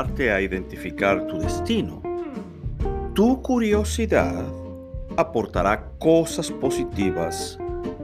A 0.00 0.40
identificar 0.40 1.26
tu 1.26 1.38
destino, 1.38 2.02
tu 3.14 3.40
curiosidad 3.42 4.44
aportará 5.16 5.90
cosas 5.98 6.50
positivas 6.50 7.58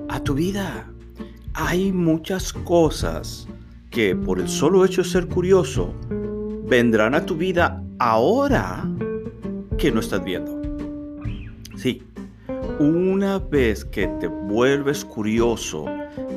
a 0.09 0.21
tu 0.21 0.35
vida. 0.35 0.91
Hay 1.55 1.93
muchas 1.93 2.53
cosas 2.53 3.49
que 3.91 4.15
por 4.15 4.39
el 4.41 4.49
solo 4.49 4.85
hecho 4.85 5.03
de 5.03 5.09
ser 5.09 5.27
curioso 5.27 5.95
vendrán 6.65 7.15
a 7.15 7.25
tu 7.25 7.37
vida 7.37 7.83
ahora 7.99 8.85
que 9.79 9.91
no 9.91 10.01
estás 10.01 10.23
viendo. 10.25 10.61
Sí, 11.77 12.03
una 12.79 13.39
vez 13.39 13.85
que 13.85 14.07
te 14.21 14.27
vuelves 14.27 15.05
curioso 15.05 15.87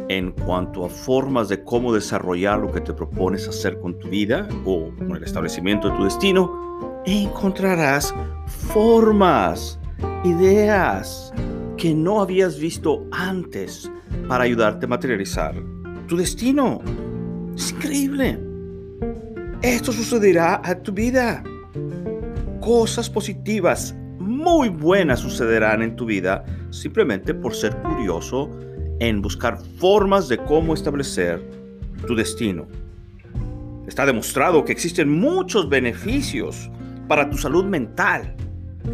en 0.07 0.31
cuanto 0.31 0.85
a 0.85 0.89
formas 0.89 1.49
de 1.49 1.63
cómo 1.63 1.93
desarrollar 1.93 2.59
lo 2.59 2.71
que 2.71 2.81
te 2.81 2.93
propones 2.93 3.47
hacer 3.47 3.79
con 3.79 3.97
tu 3.99 4.09
vida 4.09 4.47
o 4.65 4.89
con 4.97 5.15
el 5.15 5.23
establecimiento 5.23 5.89
de 5.89 5.97
tu 5.97 6.03
destino, 6.05 7.01
encontrarás 7.05 8.13
formas, 8.47 9.79
ideas 10.23 11.33
que 11.77 11.93
no 11.93 12.21
habías 12.21 12.57
visto 12.57 13.05
antes 13.11 13.91
para 14.27 14.45
ayudarte 14.45 14.85
a 14.85 14.89
materializar 14.89 15.55
tu 16.07 16.17
destino. 16.17 16.81
Es 17.55 17.71
increíble. 17.71 18.39
Esto 19.61 19.91
sucederá 19.91 20.61
a 20.63 20.75
tu 20.75 20.93
vida. 20.93 21.43
Cosas 22.61 23.09
positivas 23.09 23.95
muy 24.29 24.69
buenas 24.69 25.21
sucederán 25.21 25.81
en 25.81 25.95
tu 25.95 26.05
vida 26.05 26.45
simplemente 26.69 27.33
por 27.33 27.55
ser 27.55 27.75
curioso 27.77 28.49
en 28.99 29.23
buscar 29.23 29.57
formas 29.79 30.29
de 30.29 30.37
cómo 30.37 30.75
establecer 30.75 31.41
tu 32.05 32.15
destino. 32.15 32.67
Está 33.87 34.05
demostrado 34.05 34.63
que 34.63 34.71
existen 34.71 35.09
muchos 35.19 35.67
beneficios 35.67 36.69
para 37.07 37.27
tu 37.27 37.37
salud 37.37 37.65
mental 37.65 38.35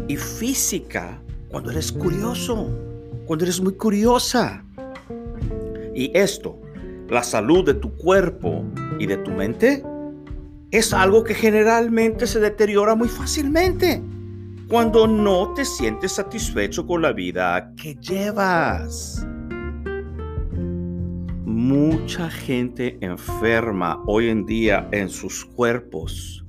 y 0.08 0.16
física 0.16 1.20
cuando 1.48 1.70
eres 1.70 1.92
curioso, 1.92 2.70
cuando 3.26 3.44
eres 3.44 3.60
muy 3.60 3.74
curiosa. 3.74 4.64
Y 5.94 6.10
esto 6.16 6.58
la 7.10 7.22
salud 7.22 7.64
de 7.64 7.74
tu 7.74 7.94
cuerpo 7.94 8.64
y 8.98 9.04
de 9.06 9.18
tu 9.18 9.32
mente 9.32 9.84
es 10.70 10.94
algo 10.94 11.24
que 11.24 11.34
generalmente 11.34 12.26
se 12.26 12.40
deteriora 12.40 12.94
muy 12.94 13.08
fácilmente 13.08 14.02
cuando 14.68 15.06
no 15.06 15.54
te 15.54 15.64
sientes 15.64 16.12
satisfecho 16.12 16.86
con 16.86 17.02
la 17.02 17.12
vida 17.12 17.72
que 17.80 17.94
llevas. 17.94 19.24
Mucha 21.44 22.28
gente 22.30 22.98
enferma 23.00 24.02
hoy 24.06 24.28
en 24.28 24.44
día 24.44 24.88
en 24.92 25.08
sus 25.08 25.44
cuerpos 25.44 26.44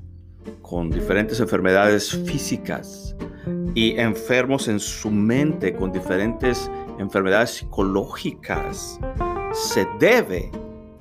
con 0.62 0.90
diferentes 0.90 1.40
enfermedades 1.40 2.12
físicas 2.26 3.16
y 3.76 3.98
enfermos 3.98 4.68
en 4.68 4.80
su 4.80 5.12
mente 5.12 5.74
con 5.74 5.92
diferentes 5.92 6.70
enfermedades 7.00 7.52
psicológicas 7.52 9.00
se 9.54 9.88
debe, 10.00 10.52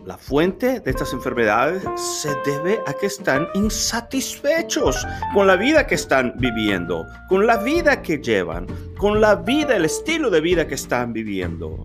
la 0.07 0.17
fuente 0.17 0.79
de 0.79 0.91
estas 0.93 1.13
enfermedades 1.13 1.83
se 2.01 2.33
debe 2.45 2.79
a 2.87 2.93
que 2.93 3.07
están 3.07 3.49
insatisfechos 3.55 5.05
con 5.35 5.49
la 5.49 5.57
vida 5.57 5.85
que 5.89 5.97
están 5.97 6.35
viviendo, 6.39 7.05
con 7.29 7.45
la 7.45 7.57
vida 7.57 8.03
que 8.03 8.19
llevan, 8.19 8.69
con 8.97 9.21
la 9.21 9.35
vida, 9.35 9.75
el 9.75 9.85
estilo 9.85 10.31
de 10.31 10.41
vida 10.41 10.69
que 10.69 10.77
están 10.77 11.13
viviendo. 11.13 11.85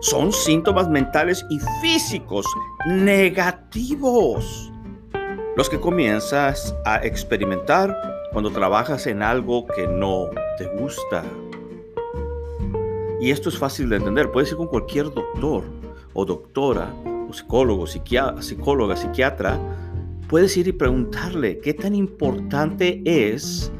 Son 0.00 0.32
síntomas 0.32 0.88
mentales 0.88 1.44
y 1.50 1.58
físicos 1.82 2.46
negativos 2.86 4.72
los 5.56 5.68
que 5.68 5.78
comienzas 5.78 6.74
a 6.86 7.04
experimentar 7.04 7.94
cuando 8.32 8.50
trabajas 8.50 9.06
en 9.06 9.22
algo 9.22 9.66
que 9.66 9.86
no 9.86 10.30
te 10.56 10.66
gusta. 10.78 11.22
Y 13.20 13.30
esto 13.30 13.50
es 13.50 13.58
fácil 13.58 13.90
de 13.90 13.96
entender. 13.96 14.32
Puedes 14.32 14.50
ir 14.50 14.56
con 14.56 14.68
cualquier 14.68 15.12
doctor 15.12 15.83
o 16.14 16.24
doctora, 16.24 16.94
o 17.28 17.32
psicólogo, 17.32 17.86
psicóloga, 17.86 18.96
psiquiatra. 18.96 19.60
Puedes 20.28 20.56
ir 20.56 20.68
y 20.68 20.72
preguntarle 20.72 21.58
qué 21.58 21.74
tan 21.74 21.94
importante 21.94 23.02
es 23.04 23.70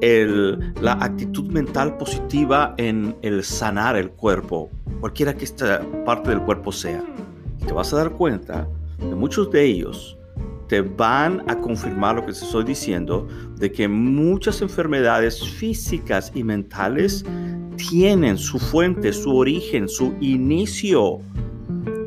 la 0.00 0.94
actitud 0.94 1.52
mental 1.52 1.96
positiva 1.96 2.74
en 2.76 3.14
el 3.22 3.44
sanar 3.44 3.96
el 3.96 4.10
cuerpo, 4.10 4.68
cualquiera 5.00 5.34
que 5.34 5.44
esta 5.44 5.80
parte 6.04 6.30
del 6.30 6.42
cuerpo 6.42 6.72
sea. 6.72 7.04
Y 7.60 7.64
te 7.64 7.72
vas 7.72 7.92
a 7.92 7.98
dar 7.98 8.10
cuenta 8.10 8.66
de 8.98 9.14
muchos 9.14 9.50
de 9.52 9.64
ellos 9.64 10.18
te 10.72 10.80
van 10.80 11.44
a 11.50 11.58
confirmar 11.58 12.14
lo 12.14 12.22
que 12.24 12.32
te 12.32 12.38
estoy 12.38 12.64
diciendo, 12.64 13.28
de 13.58 13.70
que 13.70 13.88
muchas 13.88 14.62
enfermedades 14.62 15.46
físicas 15.46 16.32
y 16.34 16.42
mentales 16.42 17.26
tienen 17.76 18.38
su 18.38 18.58
fuente, 18.58 19.12
su 19.12 19.36
origen, 19.36 19.86
su 19.86 20.14
inicio 20.22 21.20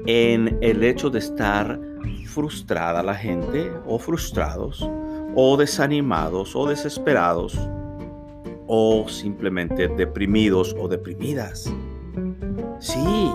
en 0.06 0.58
el 0.62 0.84
hecho 0.84 1.10
de 1.10 1.20
estar 1.20 1.80
frustrada 2.26 3.02
la 3.02 3.16
gente 3.16 3.72
o 3.86 3.98
frustrados 3.98 4.88
o 5.36 5.58
desanimados 5.58 6.56
o 6.56 6.68
desesperados 6.68 7.58
o 8.68 9.08
simplemente 9.08 9.88
deprimidos 9.88 10.76
o 10.78 10.88
deprimidas. 10.88 11.72
Sí, 12.80 13.32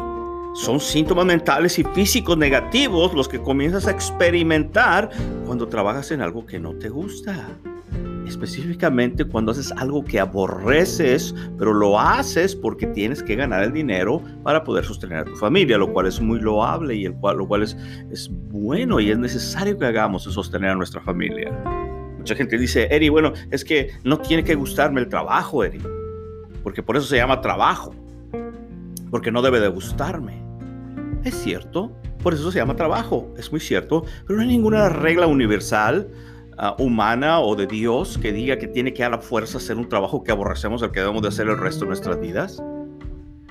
son 0.55 0.81
síntomas 0.81 1.25
mentales 1.25 1.79
y 1.79 1.85
físicos 1.85 2.37
negativos 2.37 3.15
los 3.15 3.29
que 3.29 3.41
comienzas 3.41 3.87
a 3.87 3.93
experimentar 3.93 5.11
cuando 5.47 5.69
trabajas 5.69 6.11
en 6.11 6.21
algo 6.21 6.45
que 6.45 6.59
no 6.59 6.75
te 6.75 6.89
gusta 6.89 7.49
específicamente 8.31 9.25
cuando 9.25 9.53
haces 9.53 9.73
algo 9.73 10.05
que 10.05 10.19
aborreces, 10.19 11.35
pero 11.59 11.75
lo 11.75 11.99
haces 11.99 12.57
porque 12.57 12.87
tienes 12.87 13.23
que 13.23 13.37
ganar 13.37 13.63
el 13.63 13.73
dinero 13.73 14.23
para 14.43 14.65
poder 14.65 14.85
sostener 14.85 15.19
a 15.19 15.25
tu 15.25 15.37
familia, 15.37 15.77
lo 15.77 15.93
cual 15.93 16.07
es 16.07 16.21
muy 16.21 16.41
loable 16.41 16.95
y 16.95 17.05
el 17.05 17.15
cual, 17.15 17.39
lo 17.39 17.47
cual 17.47 17.63
es, 17.63 17.77
es 18.11 18.31
bueno 18.31 19.01
y 19.01 19.11
es 19.11 19.19
necesario 19.19 19.79
que 19.79 19.87
hagamos 19.87 20.23
sostener 20.23 20.71
a 20.71 20.75
nuestra 20.75 21.01
familia. 21.03 21.51
Mucha 22.17 22.35
gente 22.35 22.59
dice, 22.59 22.89
Eri, 22.91 23.09
bueno, 23.09 23.33
es 23.51 23.65
que 23.65 23.91
no 24.05 24.19
tiene 24.19 24.45
que 24.45 24.55
gustarme 24.55 25.01
el 25.01 25.09
trabajo, 25.09 25.65
Eri, 25.65 25.81
porque 26.63 26.83
por 26.83 26.97
eso 26.97 27.07
se 27.07 27.17
llama 27.17 27.41
trabajo, 27.41 27.95
porque 29.11 29.33
no 29.33 29.43
debe 29.43 29.61
de 29.61 29.69
gustarme. 29.69 30.41
Es 31.25 31.35
cierto, 31.35 31.93
por 32.23 32.35
eso 32.35 32.51
se 32.51 32.59
llama 32.59 32.77
trabajo, 32.77 33.35
es 33.39 33.51
muy 33.51 33.61
cierto, 33.61 34.05
pero 34.27 34.37
no 34.37 34.43
hay 34.43 34.49
ninguna 34.49 34.89
regla 34.89 35.27
universal 35.27 36.09
Ah, 36.63 36.77
humana 36.79 37.41
o 37.41 37.57
de 37.57 37.67
Dios 37.67 38.19
que 38.19 38.35
diga 38.35 38.59
que 38.59 38.69
tiene 38.69 38.93
que 38.93 39.03
a 39.03 39.09
la 39.09 39.17
fuerza 39.17 39.57
hacer 39.57 39.79
un 39.79 39.89
trabajo 39.89 40.23
que 40.23 40.31
aborrecemos 40.31 40.83
el 40.83 40.91
que 40.91 41.01
debemos 41.01 41.23
de 41.23 41.29
hacer 41.29 41.49
el 41.49 41.57
resto 41.57 41.87
de 41.87 41.87
nuestras 41.87 42.21
vidas. 42.21 42.63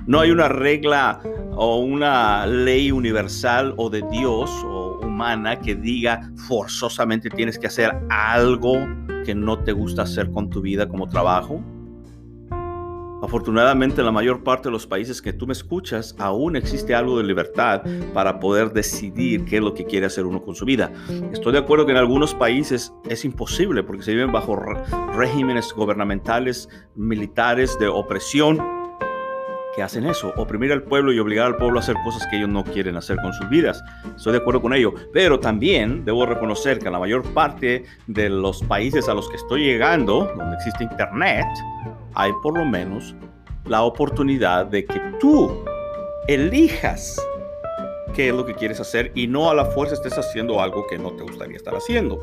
No 0.05 0.19
hay 0.19 0.29
una 0.29 0.47
regla 0.47 1.19
o 1.53 1.77
una 1.77 2.45
ley 2.45 2.91
universal 2.91 3.73
o 3.77 3.89
de 3.89 4.03
Dios 4.11 4.51
o 4.63 4.99
humana 5.01 5.59
que 5.59 5.73
diga 5.73 6.31
forzosamente 6.47 7.31
tienes 7.31 7.57
que 7.57 7.65
hacer 7.65 7.91
algo 8.11 8.75
que 9.25 9.33
no 9.33 9.57
te 9.57 9.71
gusta 9.71 10.03
hacer 10.03 10.29
con 10.29 10.51
tu 10.51 10.61
vida 10.61 10.87
como 10.87 11.09
trabajo. 11.09 11.63
Afortunadamente 13.21 14.01
en 14.01 14.05
la 14.05 14.11
mayor 14.11 14.43
parte 14.43 14.69
de 14.69 14.71
los 14.71 14.87
países 14.87 15.21
que 15.21 15.33
tú 15.33 15.45
me 15.45 15.53
escuchas 15.53 16.15
aún 16.17 16.55
existe 16.55 16.95
algo 16.95 17.17
de 17.17 17.23
libertad 17.23 17.83
para 18.13 18.39
poder 18.39 18.71
decidir 18.71 19.45
qué 19.45 19.57
es 19.57 19.61
lo 19.61 19.73
que 19.73 19.85
quiere 19.85 20.05
hacer 20.05 20.25
uno 20.25 20.41
con 20.41 20.55
su 20.55 20.65
vida. 20.65 20.91
Estoy 21.33 21.53
de 21.53 21.59
acuerdo 21.59 21.85
que 21.85 21.91
en 21.91 21.97
algunos 21.97 22.33
países 22.33 22.93
es 23.09 23.25
imposible 23.25 23.83
porque 23.83 24.03
se 24.03 24.11
viven 24.11 24.31
bajo 24.31 24.55
regímenes 25.13 25.73
gubernamentales, 25.73 26.69
militares 26.95 27.77
de 27.79 27.87
opresión 27.87 28.59
que 29.75 29.83
hacen 29.83 30.05
eso, 30.05 30.33
oprimir 30.35 30.71
al 30.71 30.83
pueblo 30.83 31.11
y 31.13 31.19
obligar 31.19 31.45
al 31.45 31.57
pueblo 31.57 31.79
a 31.79 31.81
hacer 31.81 31.95
cosas 32.03 32.25
que 32.27 32.37
ellos 32.37 32.49
no 32.49 32.63
quieren 32.63 32.95
hacer 32.97 33.17
con 33.17 33.33
sus 33.33 33.49
vidas. 33.49 33.83
Estoy 34.15 34.33
de 34.33 34.39
acuerdo 34.39 34.61
con 34.61 34.73
ello, 34.73 34.93
pero 35.13 35.39
también 35.39 36.05
debo 36.05 36.25
reconocer 36.25 36.79
que 36.79 36.87
en 36.87 36.93
la 36.93 36.99
mayor 36.99 37.23
parte 37.33 37.83
de 38.07 38.29
los 38.29 38.63
países 38.63 39.07
a 39.09 39.13
los 39.13 39.29
que 39.29 39.35
estoy 39.35 39.65
llegando, 39.65 40.31
donde 40.35 40.55
existe 40.55 40.83
internet, 40.83 41.45
hay 42.13 42.31
por 42.41 42.57
lo 42.57 42.65
menos 42.65 43.15
la 43.65 43.83
oportunidad 43.83 44.65
de 44.65 44.85
que 44.85 44.99
tú 45.19 45.63
elijas 46.27 47.19
qué 48.13 48.29
es 48.29 48.35
lo 48.35 48.45
que 48.45 48.53
quieres 48.53 48.79
hacer 48.79 49.11
y 49.15 49.27
no 49.27 49.49
a 49.49 49.55
la 49.55 49.65
fuerza 49.65 49.95
estés 49.95 50.17
haciendo 50.17 50.61
algo 50.61 50.85
que 50.87 50.97
no 50.97 51.11
te 51.11 51.23
gustaría 51.23 51.55
estar 51.55 51.75
haciendo. 51.75 52.21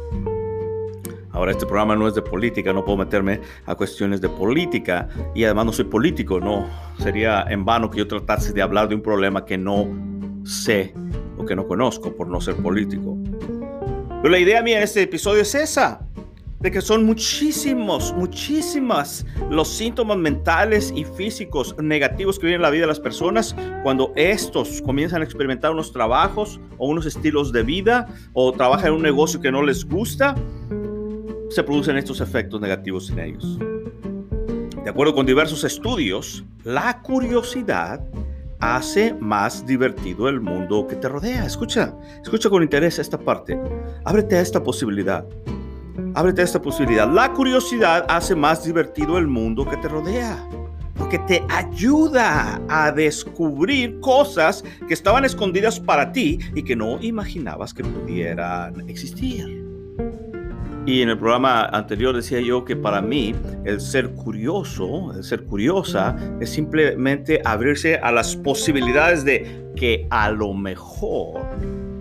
Ahora, 1.37 1.50
este 1.53 1.67
programa 1.67 1.94
no 1.94 2.09
es 2.09 2.15
de 2.15 2.23
política, 2.23 2.73
no 2.73 2.83
puedo 2.83 2.97
meterme 2.97 3.43
a 3.67 3.75
cuestiones 3.75 4.23
de 4.23 4.29
política 4.31 5.06
y 5.35 5.44
además 5.44 5.67
no 5.67 5.73
soy 5.73 5.85
político, 5.85 6.41
no. 6.41 6.67
Sería 6.99 7.44
en 7.50 7.62
vano 7.62 7.91
que 7.91 7.99
yo 7.99 8.09
tratase 8.09 8.55
de 8.55 8.62
hablar 8.62 8.88
de 8.88 8.94
un 8.94 9.03
problema 9.03 9.44
que 9.44 9.59
no 9.59 9.87
sé 10.44 10.94
o 11.37 11.44
que 11.44 11.55
no 11.55 11.67
conozco 11.67 12.17
por 12.17 12.27
no 12.29 12.41
ser 12.41 12.56
político. 12.56 13.19
Pero 14.23 14.31
la 14.31 14.38
idea 14.38 14.62
mía 14.62 14.79
en 14.79 14.85
este 14.85 15.03
episodio 15.03 15.43
es 15.43 15.55
esa, 15.55 16.00
de 16.66 16.72
que 16.72 16.80
son 16.80 17.04
muchísimos, 17.04 18.12
muchísimas 18.16 19.24
los 19.50 19.68
síntomas 19.68 20.18
mentales 20.18 20.92
y 20.96 21.04
físicos 21.04 21.76
negativos 21.80 22.40
que 22.40 22.46
vienen 22.46 22.58
en 22.58 22.62
la 22.62 22.70
vida 22.70 22.80
de 22.82 22.86
las 22.88 22.98
personas 22.98 23.54
cuando 23.84 24.12
estos 24.16 24.82
comienzan 24.82 25.22
a 25.22 25.24
experimentar 25.24 25.70
unos 25.70 25.92
trabajos 25.92 26.58
o 26.76 26.88
unos 26.88 27.06
estilos 27.06 27.52
de 27.52 27.62
vida 27.62 28.08
o 28.32 28.50
trabajan 28.50 28.88
en 28.88 28.94
un 28.94 29.02
negocio 29.02 29.40
que 29.40 29.52
no 29.52 29.62
les 29.62 29.84
gusta, 29.84 30.34
se 31.50 31.62
producen 31.62 31.98
estos 31.98 32.20
efectos 32.20 32.60
negativos 32.60 33.10
en 33.10 33.20
ellos. 33.20 33.58
De 34.82 34.90
acuerdo 34.90 35.14
con 35.14 35.24
diversos 35.24 35.62
estudios, 35.62 36.44
la 36.64 37.00
curiosidad 37.00 38.00
hace 38.58 39.14
más 39.14 39.64
divertido 39.64 40.28
el 40.28 40.40
mundo 40.40 40.88
que 40.88 40.96
te 40.96 41.08
rodea. 41.08 41.46
Escucha, 41.46 41.94
escucha 42.24 42.50
con 42.50 42.64
interés 42.64 42.98
esta 42.98 43.18
parte. 43.18 43.56
Ábrete 44.04 44.34
a 44.34 44.40
esta 44.40 44.60
posibilidad. 44.60 45.24
Ábrete 46.16 46.40
a 46.40 46.44
esta 46.44 46.62
posibilidad. 46.62 47.06
La 47.06 47.34
curiosidad 47.34 48.06
hace 48.08 48.34
más 48.34 48.64
divertido 48.64 49.18
el 49.18 49.26
mundo 49.26 49.68
que 49.68 49.76
te 49.76 49.86
rodea. 49.86 50.48
Porque 50.96 51.18
te 51.18 51.44
ayuda 51.50 52.58
a 52.70 52.90
descubrir 52.90 54.00
cosas 54.00 54.64
que 54.88 54.94
estaban 54.94 55.26
escondidas 55.26 55.78
para 55.78 56.12
ti 56.12 56.38
y 56.54 56.62
que 56.62 56.74
no 56.74 56.98
imaginabas 57.02 57.74
que 57.74 57.84
pudieran 57.84 58.88
existir. 58.88 59.62
Y 60.86 61.02
en 61.02 61.10
el 61.10 61.18
programa 61.18 61.66
anterior 61.66 62.16
decía 62.16 62.40
yo 62.40 62.64
que 62.64 62.76
para 62.76 63.02
mí 63.02 63.34
el 63.66 63.78
ser 63.78 64.14
curioso, 64.14 65.12
el 65.12 65.22
ser 65.22 65.44
curiosa, 65.44 66.16
es 66.40 66.48
simplemente 66.48 67.42
abrirse 67.44 67.96
a 67.96 68.10
las 68.10 68.36
posibilidades 68.36 69.22
de 69.22 69.70
que 69.76 70.06
a 70.08 70.30
lo 70.30 70.54
mejor 70.54 71.42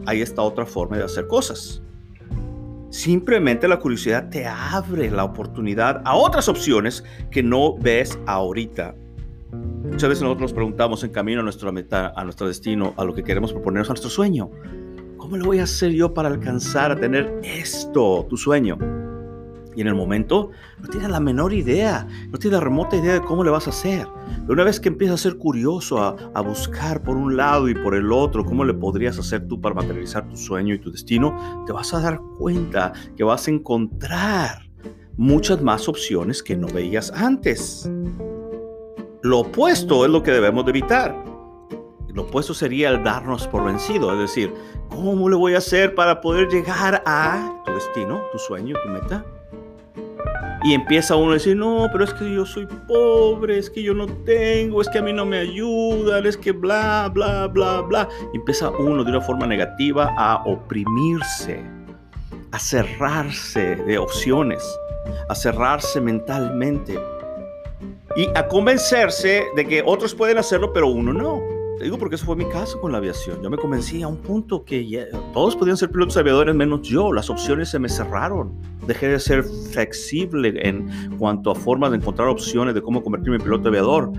hay 0.06 0.21
esta 0.21 0.41
otra 0.41 0.65
forma 0.65 0.95
de 0.95 1.03
hacer 1.03 1.27
cosas. 1.27 1.81
Simplemente 2.95 3.68
la 3.68 3.77
curiosidad 3.77 4.30
te 4.30 4.47
abre 4.47 5.12
la 5.12 5.25
oportunidad 5.25 6.01
a 6.06 6.15
otras 6.15 6.47
opciones 6.47 7.03
que 7.30 7.44
no 7.44 7.77
ves 7.77 8.18
ahorita. 8.25 8.95
Muchas 9.51 10.07
veces 10.07 10.21
nosotros 10.21 10.44
nos 10.44 10.53
preguntamos 10.53 11.03
en 11.03 11.09
camino 11.09 11.42
a 11.42 11.44
nuestra 11.44 11.74
meta, 11.74 12.13
a 12.15 12.24
nuestro 12.24 12.47
destino, 12.47 12.94
a 12.95 13.03
lo 13.03 13.13
que 13.13 13.21
queremos 13.21 13.51
proponernos 13.51 13.89
a 13.89 13.94
nuestro 13.94 14.09
sueño. 14.09 14.50
¿Cómo 15.18 15.36
lo 15.36 15.44
voy 15.44 15.59
a 15.59 15.63
hacer 15.63 15.92
yo 15.92 16.13
para 16.13 16.30
alcanzar 16.30 16.94
a 16.94 16.95
tener 16.95 17.38
esto, 17.44 18.25
tu 18.30 18.38
sueño? 18.38 18.77
Y 19.75 19.81
en 19.81 19.88
el 19.88 19.95
momento 19.95 20.51
no 20.80 20.88
tienes 20.88 21.10
la 21.10 21.19
menor 21.19 21.54
idea, 21.54 22.07
no 22.30 22.38
tienes 22.38 22.60
la 22.60 22.63
remota 22.63 22.95
idea 22.95 23.13
de 23.13 23.22
cómo 23.22 23.44
le 23.44 23.51
vas 23.51 23.68
a 23.68 23.72
hacer. 23.72 24.07
Pero 24.42 24.54
una 24.54 24.63
vez 24.63 24.80
que 24.80 24.89
empiezas 24.89 25.19
a 25.19 25.24
ser 25.24 25.38
curioso, 25.38 26.01
a, 26.01 26.16
a, 26.33 26.42
buscar 26.42 27.04
por 27.04 27.18
un 27.18 27.36
lado 27.36 27.68
y 27.68 27.75
por 27.75 27.95
el 27.95 28.12
otro 28.12 28.45
cómo 28.45 28.63
le 28.63 28.74
podrías 28.74 29.18
hacer 29.19 29.48
tú 29.48 29.60
para 29.60 29.75
materializar 29.75 30.27
tu 30.30 30.38
sueño 30.38 30.74
y 30.74 30.80
tu 30.80 30.92
destino, 30.92 31.63
te 31.66 31.74
vas 31.74 31.94
a 31.94 32.00
dar 32.00 32.19
cuenta 32.38 32.94
que 33.16 33.24
vas 33.24 33.48
a 33.48 33.51
encontrar 33.51 34.66
muchas 35.18 35.62
más 35.62 35.88
opciones 35.88 36.44
que 36.44 36.56
no 36.56 36.68
veías 36.68 37.12
antes. 37.12 37.89
Lo 39.22 39.39
opuesto 39.39 40.06
es 40.06 40.12
lo 40.12 40.22
que 40.22 40.31
debemos 40.31 40.66
de 40.66 40.72
evitar. 40.72 41.16
Lo 42.13 42.24
opuesto 42.24 42.54
sería 42.54 42.89
el 42.89 43.04
darnos 43.04 43.48
por 43.48 43.66
vencido, 43.66 44.13
es 44.13 44.19
decir, 44.19 44.54
¿cómo 44.89 45.27
le 45.27 45.36
voy 45.36 45.56
a 45.56 45.57
hacer 45.57 45.95
para 45.95 46.22
poder 46.22 46.48
llegar 46.48 47.04
a 47.06 47.62
tu 47.66 47.74
destino, 47.74 48.22
tu 48.31 48.39
sueño, 48.39 48.75
tu 48.83 48.89
meta? 48.89 49.25
Y 50.65 50.73
empieza 50.73 51.15
uno 51.15 51.29
a 51.29 51.33
decir, 51.35 51.56
no, 51.56 51.88
pero 51.91 52.03
es 52.03 52.12
que 52.15 52.33
yo 52.33 52.44
soy 52.44 52.67
pobre, 52.88 53.59
es 53.59 53.69
que 53.69 53.83
yo 53.83 53.94
no 53.94 54.07
tengo, 54.07 54.81
es 54.81 54.89
que 54.89 54.97
a 54.97 55.01
mí 55.03 55.13
no 55.13 55.23
me 55.23 55.38
ayudan, 55.38 56.25
es 56.25 56.35
que 56.35 56.51
bla, 56.51 57.07
bla, 57.13 57.45
bla, 57.45 57.81
bla. 57.81 58.09
Empieza 58.33 58.71
uno 58.71 59.03
de 59.03 59.12
una 59.12 59.21
forma 59.21 59.45
negativa 59.45 60.12
a 60.17 60.44
oprimirse, 60.44 61.63
a 62.51 62.57
cerrarse 62.57 63.75
de 63.75 64.00
opciones, 64.00 64.63
a 65.29 65.35
cerrarse 65.35 66.01
mentalmente 66.01 67.00
y 68.15 68.27
a 68.33 68.47
convencerse 68.47 69.44
de 69.56 69.67
que 69.67 69.83
otros 69.85 70.15
pueden 70.15 70.39
hacerlo, 70.39 70.73
pero 70.73 70.88
uno 70.88 71.13
no. 71.13 71.55
Te 71.77 71.83
digo 71.83 71.98
porque 71.98 72.16
eso 72.16 72.25
fue 72.25 72.38
mi 72.38 72.45
caso 72.45 72.80
con 72.80 72.94
la 72.94 73.00
aviación. 73.00 73.44
Yo 73.44 73.50
me 73.50 73.57
convencí 73.57 74.01
a 74.01 74.07
un 74.07 74.16
punto 74.18 74.63
que 74.63 75.10
todos 75.33 75.57
podían 75.57 75.75
ser 75.75 75.92
pilotos 75.92 76.16
aviadores 76.16 76.56
menos 76.56 76.83
yo. 76.83 77.12
Las 77.12 77.30
opciones 77.30 77.69
se 77.69 77.80
me 77.80 77.89
cerraron. 77.89 78.54
Dejé 78.88 79.10
de 79.10 79.19
ser 79.19 79.44
flexible 79.44 80.54
en 80.56 80.88
cuanto 81.18 81.51
a 81.51 81.56
formas 81.56 81.92
de 81.92 81.98
encontrar 81.98 82.30
opciones 82.30 82.75
de 82.75 82.81
cómo 82.81 83.04
convertirme 83.04 83.38
en 83.38 83.44
piloto 83.44 83.68
aviador. 83.68 84.10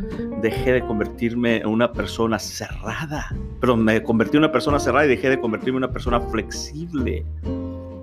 Dejé 0.42 0.72
de 0.72 0.80
convertirme 0.82 1.56
en 1.58 1.68
una 1.68 1.92
persona 1.92 2.38
cerrada. 2.38 3.34
Pero 3.58 3.74
me 3.74 4.02
convertí 4.02 4.36
en 4.36 4.44
una 4.44 4.52
persona 4.52 4.78
cerrada 4.78 5.06
y 5.06 5.08
dejé 5.08 5.30
de 5.30 5.40
convertirme 5.40 5.78
en 5.78 5.84
una 5.84 5.92
persona 5.92 6.20
flexible, 6.20 7.24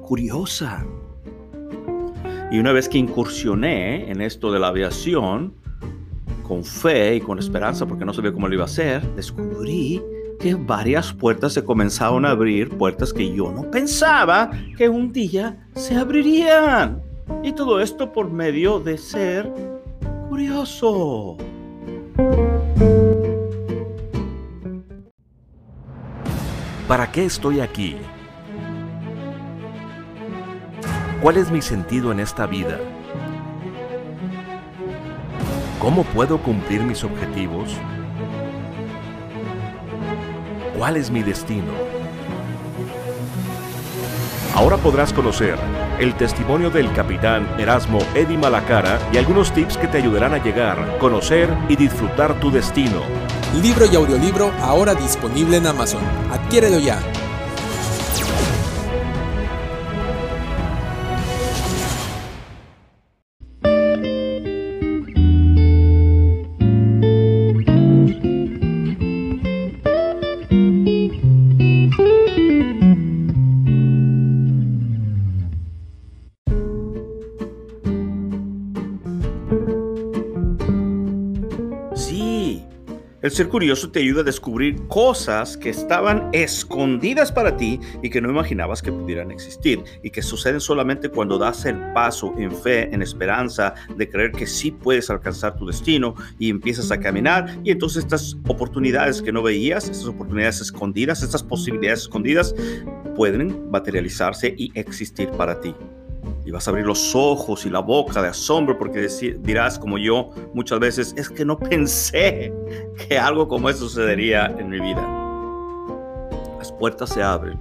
curiosa. 0.02 0.84
Y 2.50 2.58
una 2.58 2.72
vez 2.72 2.90
que 2.90 2.98
incursioné 2.98 4.10
en 4.10 4.20
esto 4.20 4.52
de 4.52 4.60
la 4.60 4.70
aviación, 4.70 5.54
con 6.44 6.64
fe 6.64 7.16
y 7.16 7.22
con 7.22 7.40
esperanza, 7.40 7.86
porque 7.86 8.06
no 8.06 8.14
sabía 8.14 8.32
cómo 8.32 8.48
lo 8.48 8.54
iba 8.54 8.64
a 8.64 8.68
hacer, 8.68 9.02
descubrí 9.16 10.02
que 10.40 10.56
varias 10.56 11.14
puertas 11.14 11.54
se 11.54 11.64
comenzaron 11.64 12.26
a 12.26 12.32
abrir, 12.32 12.70
puertas 12.70 13.14
que 13.14 13.34
yo 13.34 13.52
no 13.52 13.72
pensaba 13.72 14.52
que 14.78 14.90
un 14.90 15.12
día 15.12 15.66
se 15.74 15.96
abrirían. 15.96 17.02
Y 17.42 17.54
todo 17.54 17.80
esto 17.80 18.12
por 18.12 18.30
medio 18.30 18.80
de 18.80 18.98
ser 18.98 19.50
curioso. 20.30 21.38
¿Para 26.88 27.10
qué 27.12 27.26
estoy 27.26 27.62
aquí? 27.62 27.96
¿Cuál 31.22 31.38
es 31.38 31.50
mi 31.50 31.62
sentido 31.62 32.12
en 32.12 32.20
esta 32.20 32.46
vida? 32.46 32.78
¿Cómo 35.84 36.06
puedo 36.06 36.38
cumplir 36.42 36.82
mis 36.82 37.04
objetivos? 37.04 37.74
¿Cuál 40.78 40.96
es 40.96 41.12
mi 41.12 41.22
destino? 41.24 41.74
Ahora 44.56 44.78
podrás 44.78 45.12
conocer 45.12 45.58
el 46.00 46.16
testimonio 46.16 46.70
del 46.70 46.90
capitán 46.94 47.60
Erasmo 47.60 48.00
Eddy 48.16 48.38
Malacara 48.38 48.98
y 49.12 49.18
algunos 49.18 49.52
tips 49.52 49.76
que 49.76 49.90
te 49.90 49.98
ayudarán 49.98 50.34
a 50.34 50.42
llegar, 50.42 50.98
conocer 51.00 51.50
y 51.68 51.76
disfrutar 51.76 52.40
tu 52.40 52.50
destino. 52.50 53.02
Libro 53.62 53.86
y 53.86 53.98
audiolibro 53.98 54.54
ahora 54.62 54.96
disponible 54.96 55.58
en 55.58 55.68
Amazon. 55.68 56.04
Adquiérelo 56.32 56.80
ya. 56.80 56.98
Ser 83.34 83.50
curioso 83.50 83.90
te 83.90 84.00
ayuda 84.00 84.22
a 84.22 84.24
descubrir 84.24 84.88
cosas 84.88 85.58
que 85.58 85.70
estaban 85.70 86.30
escondidas 86.34 87.32
para 87.32 87.58
ti 87.58 87.80
y 88.04 88.10
que 88.10 88.22
no 88.22 88.30
imaginabas 88.30 88.82
que 88.82 88.92
pudieran 88.92 89.32
existir 89.32 89.84
y 90.04 90.12
que 90.12 90.22
suceden 90.22 90.60
solamente 90.60 91.10
cuando 91.10 91.40
das 91.40 91.66
el 91.66 91.78
paso 91.94 92.34
en 92.38 92.52
fe, 92.52 92.94
en 92.94 93.02
esperanza 93.02 93.74
de 93.98 94.08
creer 94.08 94.32
que 94.32 94.46
sí 94.46 94.72
puedes 94.72 95.10
alcanzar 95.10 95.56
tu 95.56 95.66
destino 95.66 96.14
y 96.38 96.50
empiezas 96.50 96.92
a 96.92 97.00
caminar. 97.00 97.58
Y 97.64 97.72
entonces 97.72 98.04
estas 98.04 98.38
oportunidades 98.48 99.22
que 99.22 99.32
no 99.32 99.42
veías, 99.42 99.86
estas 99.86 100.06
oportunidades 100.06 100.62
escondidas, 100.62 101.24
estas 101.24 101.42
posibilidades 101.42 102.02
escondidas 102.02 102.54
pueden 103.16 103.70
materializarse 103.72 104.54
y 104.56 104.72
existir 104.76 105.30
para 105.32 105.60
ti 105.60 105.74
y 106.46 106.52
vas 106.52 106.68
a 106.68 106.72
abrir 106.72 106.86
los 106.86 107.16
ojos 107.16 107.66
y 107.66 107.70
la 107.70 107.80
boca 107.80 108.22
de 108.22 108.30
asombro 108.30 108.78
porque 108.78 109.08
dirás 109.40 109.80
como 109.80 109.98
yo 109.98 110.30
muchas 110.54 110.80
veces, 110.80 111.14
es 111.18 111.30
que 111.30 111.46
no 111.46 111.58
pensé 111.58 112.54
que 113.08 113.18
algo 113.18 113.48
como 113.48 113.70
eso 113.70 113.88
sucedería 113.88 114.48
en 114.58 114.70
mi 114.70 114.80
vida. 114.80 115.02
Las 116.58 116.72
puertas 116.72 117.10
se 117.10 117.24
abren, 117.24 117.60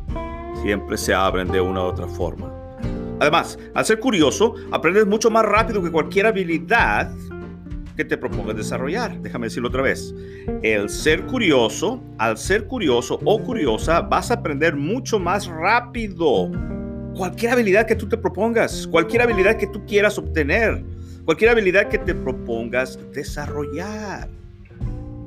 siempre 0.62 0.96
se 0.96 1.14
abren 1.14 1.48
de 1.48 1.60
una 1.60 1.82
u 1.82 1.84
otra 1.84 2.06
forma. 2.06 2.52
Además, 3.20 3.58
al 3.74 3.84
ser 3.84 4.00
curioso, 4.00 4.54
aprendes 4.72 5.06
mucho 5.06 5.30
más 5.30 5.44
rápido 5.44 5.82
que 5.82 5.92
cualquier 5.92 6.26
habilidad 6.26 7.12
que 7.96 8.04
te 8.04 8.16
propongas 8.16 8.56
desarrollar. 8.56 9.20
Déjame 9.20 9.46
decirlo 9.46 9.68
otra 9.68 9.82
vez. 9.82 10.14
El 10.62 10.88
ser 10.88 11.26
curioso, 11.26 12.02
al 12.18 12.36
ser 12.38 12.66
curioso 12.66 13.20
o 13.24 13.40
curiosa, 13.40 14.00
vas 14.00 14.30
a 14.30 14.34
aprender 14.34 14.74
mucho 14.76 15.18
más 15.18 15.46
rápido. 15.46 16.50
Cualquier 17.16 17.52
habilidad 17.52 17.86
que 17.86 17.94
tú 17.94 18.08
te 18.08 18.16
propongas, 18.16 18.86
cualquier 18.86 19.22
habilidad 19.22 19.56
que 19.56 19.66
tú 19.66 19.84
quieras 19.86 20.18
obtener, 20.18 20.84
cualquier 21.24 21.50
habilidad 21.50 21.88
que 21.88 21.98
te 21.98 22.14
propongas 22.14 22.98
desarrollar. 23.12 24.28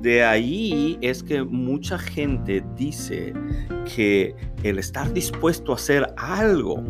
De 0.02 0.24
ahí 0.24 0.98
es 1.02 1.24
que 1.24 1.44
mucha 1.44 1.98
gente 1.98 2.64
dice 2.76 3.34
que 3.96 4.36
el 4.64 4.80
estar 4.80 5.12
dispuesto 5.14 5.72
a 5.72 5.76
hacer 5.76 6.08
algo 6.18 6.84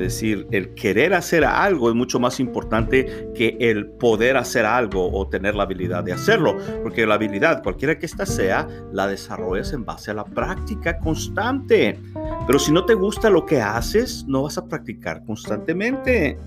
es 0.00 0.14
decir, 0.14 0.46
el 0.50 0.74
querer 0.74 1.12
hacer 1.12 1.44
algo 1.44 1.90
es 1.90 1.94
mucho 1.94 2.18
más 2.18 2.40
importante 2.40 3.32
que 3.34 3.56
el 3.60 3.86
poder 3.86 4.38
hacer 4.38 4.64
algo 4.64 5.12
o 5.12 5.28
tener 5.28 5.54
la 5.54 5.64
habilidad 5.64 6.04
de 6.04 6.12
hacerlo, 6.12 6.56
porque 6.82 7.06
la 7.06 7.14
habilidad, 7.14 7.62
cualquiera 7.62 7.98
que 7.98 8.06
ésta 8.06 8.24
sea, 8.24 8.66
la 8.92 9.06
desarrollas 9.06 9.74
en 9.74 9.84
base 9.84 10.10
a 10.10 10.14
la 10.14 10.24
práctica 10.24 10.98
constante. 10.98 11.98
Pero 12.46 12.58
si 12.58 12.72
no 12.72 12.84
te 12.84 12.94
gusta 12.94 13.30
lo 13.30 13.46
que 13.46 13.60
haces, 13.60 14.24
no 14.26 14.42
vas 14.42 14.58
a 14.58 14.66
practicar 14.66 15.24
constantemente. 15.24 16.38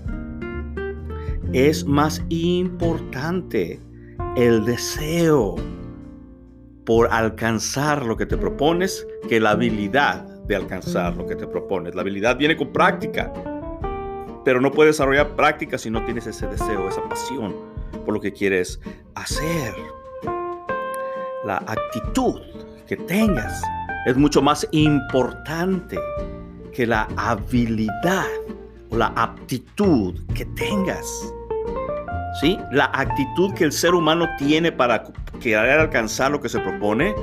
Es 1.52 1.84
más 1.84 2.22
importante 2.28 3.80
el 4.36 4.64
deseo 4.64 5.56
por 6.84 7.08
alcanzar 7.10 8.04
lo 8.04 8.16
que 8.16 8.26
te 8.26 8.36
propones 8.36 9.06
que 9.28 9.40
la 9.40 9.50
habilidad 9.50 10.24
de 10.46 10.56
alcanzar 10.56 11.16
lo 11.16 11.26
que 11.26 11.36
te 11.36 11.46
propones. 11.46 11.94
La 11.94 12.02
habilidad 12.02 12.36
viene 12.36 12.56
con 12.56 12.72
práctica, 12.72 13.32
pero 14.44 14.60
no 14.60 14.70
puedes 14.70 14.96
desarrollar 14.96 15.34
práctica 15.36 15.78
si 15.78 15.90
no 15.90 16.04
tienes 16.04 16.26
ese 16.26 16.46
deseo, 16.46 16.88
esa 16.88 17.02
pasión 17.08 17.54
por 18.04 18.14
lo 18.14 18.20
que 18.20 18.32
quieres 18.32 18.80
hacer. 19.14 19.74
La 21.44 21.56
actitud 21.58 22.40
que 22.86 22.96
tengas 22.96 23.62
es 24.06 24.16
mucho 24.16 24.42
más 24.42 24.66
importante 24.72 25.98
que 26.72 26.86
la 26.86 27.08
habilidad 27.16 28.26
o 28.90 28.96
la 28.96 29.06
aptitud 29.16 30.14
que 30.34 30.44
tengas. 30.44 31.06
¿Sí? 32.40 32.58
La 32.72 32.90
actitud 32.92 33.54
que 33.54 33.64
el 33.64 33.72
ser 33.72 33.94
humano 33.94 34.28
tiene 34.38 34.72
para 34.72 35.04
querer 35.40 35.78
alcanzar 35.78 36.32
lo 36.32 36.40
que 36.40 36.48
se 36.48 36.58
propone 36.58 37.14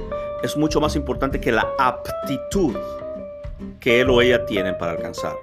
es 0.41 0.55
mucho 0.57 0.79
más 0.79 0.95
importante 0.95 1.39
que 1.39 1.51
la 1.51 1.67
aptitud 1.77 2.75
que 3.79 4.01
él 4.01 4.09
o 4.09 4.21
ella 4.21 4.45
tienen 4.45 4.77
para 4.77 4.93
alcanzar. 4.93 5.37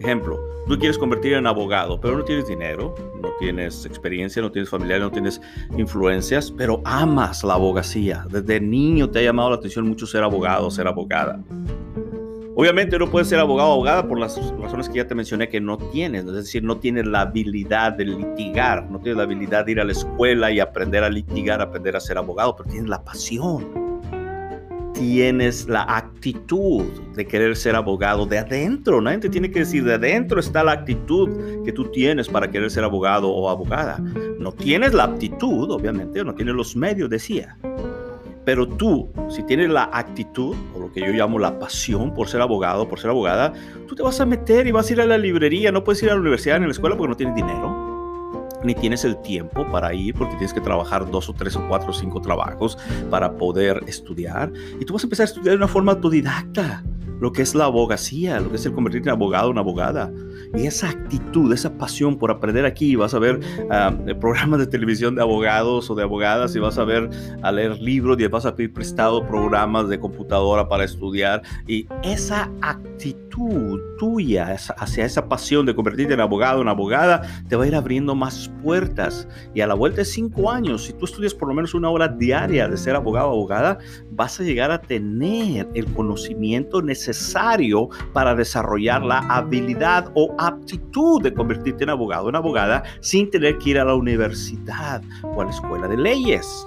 Ejemplo, 0.00 0.38
tú 0.68 0.78
quieres 0.78 0.98
convertir 0.98 1.32
en 1.32 1.46
abogado, 1.46 1.98
pero 1.98 2.18
no 2.18 2.24
tienes 2.24 2.46
dinero, 2.46 2.94
no 3.22 3.30
tienes 3.38 3.86
experiencia, 3.86 4.42
no 4.42 4.52
tienes 4.52 4.68
familiares, 4.68 5.02
no 5.02 5.10
tienes 5.10 5.40
influencias, 5.76 6.50
pero 6.50 6.82
amas 6.84 7.42
la 7.42 7.54
abogacía. 7.54 8.26
Desde 8.30 8.60
niño 8.60 9.08
te 9.08 9.20
ha 9.20 9.22
llamado 9.22 9.50
la 9.50 9.56
atención 9.56 9.88
mucho 9.88 10.06
ser 10.06 10.22
abogado, 10.22 10.70
ser 10.70 10.86
abogada. 10.86 11.40
Obviamente 12.54 12.98
no 12.98 13.08
puedes 13.08 13.28
ser 13.28 13.38
abogado 13.38 13.70
o 13.70 13.72
abogada 13.74 14.06
por 14.06 14.18
las 14.18 14.36
razones 14.58 14.88
que 14.88 14.96
ya 14.96 15.06
te 15.06 15.14
mencioné 15.14 15.48
que 15.48 15.60
no 15.60 15.78
tienes, 15.78 16.24
es 16.24 16.32
decir, 16.32 16.64
no 16.64 16.78
tienes 16.78 17.06
la 17.06 17.20
habilidad 17.20 17.92
de 17.92 18.04
litigar, 18.04 18.90
no 18.90 18.98
tienes 18.98 19.16
la 19.16 19.22
habilidad 19.22 19.64
de 19.64 19.72
ir 19.72 19.80
a 19.80 19.84
la 19.84 19.92
escuela 19.92 20.50
y 20.50 20.58
aprender 20.58 21.04
a 21.04 21.08
litigar, 21.08 21.62
aprender 21.62 21.94
a 21.94 22.00
ser 22.00 22.18
abogado, 22.18 22.56
pero 22.56 22.68
tienes 22.68 22.90
la 22.90 23.04
pasión 23.04 23.77
tienes 24.98 25.68
la 25.68 25.82
actitud 25.82 26.82
de 27.14 27.24
querer 27.24 27.54
ser 27.56 27.76
abogado 27.76 28.26
de 28.26 28.38
adentro. 28.38 29.00
Nadie 29.00 29.18
te 29.18 29.28
tiene 29.28 29.50
que 29.50 29.60
decir 29.60 29.84
de 29.84 29.94
adentro 29.94 30.40
está 30.40 30.64
la 30.64 30.72
actitud 30.72 31.64
que 31.64 31.72
tú 31.72 31.84
tienes 31.84 32.28
para 32.28 32.50
querer 32.50 32.68
ser 32.68 32.82
abogado 32.82 33.30
o 33.30 33.48
abogada. 33.48 33.98
No 34.40 34.52
tienes 34.52 34.94
la 34.94 35.04
aptitud, 35.04 35.70
obviamente, 35.70 36.24
no 36.24 36.34
tienes 36.34 36.54
los 36.54 36.74
medios, 36.74 37.08
decía. 37.08 37.56
Pero 38.44 38.66
tú, 38.66 39.08
si 39.28 39.44
tienes 39.44 39.70
la 39.70 39.88
actitud, 39.92 40.56
o 40.74 40.80
lo 40.80 40.92
que 40.92 41.00
yo 41.00 41.12
llamo 41.12 41.38
la 41.38 41.58
pasión 41.60 42.12
por 42.12 42.28
ser 42.28 42.40
abogado, 42.40 42.88
por 42.88 42.98
ser 42.98 43.10
abogada, 43.10 43.52
tú 43.86 43.94
te 43.94 44.02
vas 44.02 44.20
a 44.20 44.26
meter 44.26 44.66
y 44.66 44.72
vas 44.72 44.90
a 44.90 44.92
ir 44.94 45.00
a 45.00 45.06
la 45.06 45.18
librería. 45.18 45.70
No 45.70 45.84
puedes 45.84 46.02
ir 46.02 46.10
a 46.10 46.14
la 46.14 46.20
universidad 46.20 46.58
ni 46.58 46.64
a 46.64 46.68
la 46.68 46.72
escuela 46.72 46.96
porque 46.96 47.10
no 47.10 47.16
tienes 47.16 47.36
dinero 47.36 47.87
ni 48.64 48.74
tienes 48.74 49.04
el 49.04 49.20
tiempo 49.22 49.66
para 49.70 49.94
ir 49.94 50.14
porque 50.14 50.34
tienes 50.36 50.52
que 50.52 50.60
trabajar 50.60 51.10
dos 51.10 51.28
o 51.28 51.32
tres 51.32 51.56
o 51.56 51.66
cuatro 51.68 51.90
o 51.90 51.92
cinco 51.92 52.20
trabajos 52.20 52.78
para 53.10 53.36
poder 53.36 53.82
estudiar. 53.86 54.52
Y 54.80 54.84
tú 54.84 54.94
vas 54.94 55.02
a 55.02 55.06
empezar 55.06 55.24
a 55.24 55.28
estudiar 55.28 55.52
de 55.52 55.56
una 55.56 55.68
forma 55.68 55.92
autodidacta 55.92 56.82
lo 57.20 57.32
que 57.32 57.42
es 57.42 57.54
la 57.54 57.64
abogacía, 57.64 58.40
lo 58.40 58.50
que 58.50 58.56
es 58.56 58.66
el 58.66 58.72
convertirte 58.72 59.08
en 59.08 59.14
abogado 59.14 59.48
o 59.48 59.50
una 59.50 59.60
abogada. 59.60 60.12
Y 60.56 60.66
esa 60.66 60.90
actitud, 60.90 61.52
esa 61.52 61.76
pasión 61.76 62.18
por 62.18 62.30
aprender 62.30 62.64
aquí, 62.64 62.96
vas 62.96 63.14
a 63.14 63.18
ver 63.18 63.40
ah, 63.70 63.94
programas 64.20 64.60
de 64.60 64.66
televisión 64.66 65.14
de 65.14 65.22
abogados 65.22 65.90
o 65.90 65.94
de 65.94 66.02
abogadas 66.02 66.54
y 66.56 66.58
vas 66.58 66.78
a 66.78 66.84
ver 66.84 67.10
a 67.42 67.52
leer 67.52 67.78
libros 67.80 68.18
y 68.20 68.26
vas 68.26 68.46
a 68.46 68.54
pedir 68.54 68.72
prestado 68.72 69.26
programas 69.26 69.88
de 69.88 69.98
computadora 69.98 70.68
para 70.68 70.84
estudiar. 70.84 71.42
Y 71.66 71.86
esa 72.02 72.50
actitud 72.62 73.80
tuya 73.98 74.56
hacia 74.76 75.04
esa 75.04 75.28
pasión 75.28 75.66
de 75.66 75.74
convertirte 75.74 76.14
en 76.14 76.20
abogado 76.20 76.58
o 76.58 76.62
una 76.62 76.72
abogada 76.72 77.22
te 77.48 77.56
va 77.56 77.64
a 77.64 77.66
ir 77.66 77.74
abriendo 77.74 78.14
más 78.14 78.50
puertas. 78.62 79.28
Y 79.54 79.60
a 79.60 79.66
la 79.66 79.74
vuelta 79.74 79.98
de 79.98 80.04
cinco 80.04 80.50
años, 80.50 80.84
si 80.84 80.92
tú 80.92 81.04
estudias 81.04 81.34
por 81.34 81.48
lo 81.48 81.54
menos 81.54 81.74
una 81.74 81.90
hora 81.90 82.08
diaria 82.08 82.68
de 82.68 82.76
ser 82.76 82.96
abogado 82.96 83.28
o 83.28 83.32
abogada, 83.32 83.78
vas 84.10 84.40
a 84.40 84.42
llegar 84.42 84.70
a 84.70 84.80
tener 84.80 85.68
el 85.74 85.86
conocimiento 85.92 86.82
necesario 86.82 87.88
para 88.12 88.34
desarrollar 88.34 89.02
la 89.02 89.18
habilidad 89.18 90.10
o 90.14 90.34
aptitud 90.38 91.22
de 91.22 91.34
convertirte 91.34 91.84
en 91.84 91.90
abogado 91.90 92.26
o 92.26 92.28
en 92.28 92.36
abogada 92.36 92.82
sin 93.00 93.30
tener 93.30 93.58
que 93.58 93.70
ir 93.70 93.78
a 93.78 93.84
la 93.84 93.94
universidad 93.94 95.02
o 95.22 95.40
a 95.40 95.44
la 95.44 95.50
escuela 95.50 95.88
de 95.88 95.96
leyes. 95.96 96.66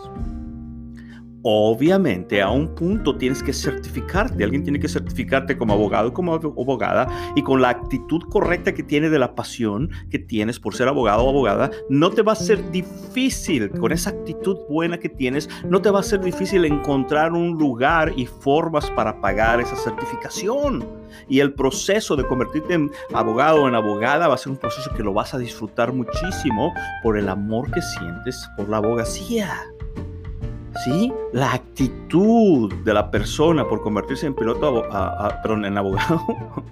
Obviamente, 1.43 2.41
a 2.41 2.51
un 2.51 2.75
punto 2.75 3.15
tienes 3.15 3.41
que 3.41 3.51
certificarte. 3.51 4.43
Alguien 4.43 4.63
tiene 4.63 4.79
que 4.79 4.87
certificarte 4.87 5.57
como 5.57 5.73
abogado, 5.73 6.13
como 6.13 6.35
abogada, 6.35 7.07
y 7.35 7.41
con 7.41 7.61
la 7.61 7.69
actitud 7.69 8.21
correcta 8.29 8.73
que 8.73 8.83
tienes 8.83 9.11
de 9.11 9.17
la 9.17 9.33
pasión 9.33 9.89
que 10.09 10.19
tienes 10.19 10.59
por 10.59 10.75
ser 10.75 10.87
abogado 10.87 11.23
o 11.23 11.29
abogada, 11.29 11.71
no 11.89 12.11
te 12.11 12.21
va 12.21 12.33
a 12.33 12.35
ser 12.35 12.71
difícil, 12.71 13.69
con 13.71 13.91
esa 13.91 14.11
actitud 14.11 14.57
buena 14.69 14.99
que 14.99 15.09
tienes, 15.09 15.49
no 15.65 15.81
te 15.81 15.89
va 15.89 16.01
a 16.01 16.03
ser 16.03 16.21
difícil 16.21 16.65
encontrar 16.65 17.33
un 17.33 17.57
lugar 17.57 18.13
y 18.15 18.27
formas 18.27 18.89
para 18.91 19.19
pagar 19.19 19.61
esa 19.61 19.75
certificación. 19.75 20.85
Y 21.27 21.39
el 21.39 21.53
proceso 21.53 22.15
de 22.15 22.25
convertirte 22.25 22.75
en 22.75 22.91
abogado 23.13 23.63
o 23.63 23.67
en 23.67 23.75
abogada 23.75 24.27
va 24.27 24.35
a 24.35 24.37
ser 24.37 24.51
un 24.51 24.57
proceso 24.57 24.91
que 24.95 25.03
lo 25.03 25.13
vas 25.13 25.33
a 25.33 25.39
disfrutar 25.39 25.91
muchísimo 25.91 26.73
por 27.01 27.17
el 27.17 27.29
amor 27.29 27.71
que 27.71 27.81
sientes 27.81 28.47
por 28.55 28.69
la 28.69 28.77
abogacía. 28.77 29.61
¿Sí? 30.83 31.11
La 31.33 31.53
actitud 31.53 32.73
de 32.83 32.93
la 32.93 33.11
persona 33.11 33.67
por 33.67 33.81
convertirse 33.81 34.25
en 34.27 34.33
piloto, 34.33 34.83
perdón, 35.43 35.65
en 35.65 35.77
abogado. 35.77 36.21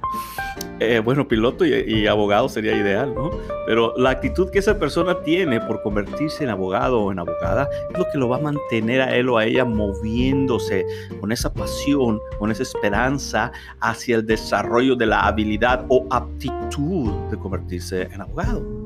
Eh, 0.81 1.01
bueno, 1.03 1.27
piloto 1.27 1.65
y, 1.65 2.07
abogado 2.07 2.47
sería 2.47 2.73
ideal, 2.73 3.13
¿no? 3.13 3.31
Pero 3.67 3.93
la 3.97 4.11
actitud 4.11 4.49
que 4.49 4.59
esa 4.59 4.79
persona 4.79 5.21
tiene 5.23 5.59
por 5.59 5.81
convertirse 5.81 6.45
en 6.45 6.49
abogado 6.49 7.01
o 7.01 7.11
en 7.11 7.19
abogada 7.19 7.67
es 7.91 7.99
lo 7.99 8.05
que 8.09 8.17
lo 8.17 8.29
va 8.29 8.37
a 8.37 8.39
mantener 8.39 9.01
a 9.01 9.13
él 9.13 9.27
o 9.27 9.37
a 9.37 9.43
ella 9.43 9.65
moviéndose 9.65 10.85
con 11.19 11.33
esa 11.33 11.51
pasión, 11.51 12.21
con 12.37 12.49
esa 12.49 12.63
esperanza 12.63 13.51
hacia 13.81 14.15
el 14.15 14.25
desarrollo 14.25 14.95
de 14.95 15.07
la 15.07 15.27
habilidad 15.27 15.85
o 15.89 16.07
aptitud 16.11 17.11
de 17.29 17.37
convertirse 17.37 18.03
en 18.03 18.21
abogado 18.21 18.78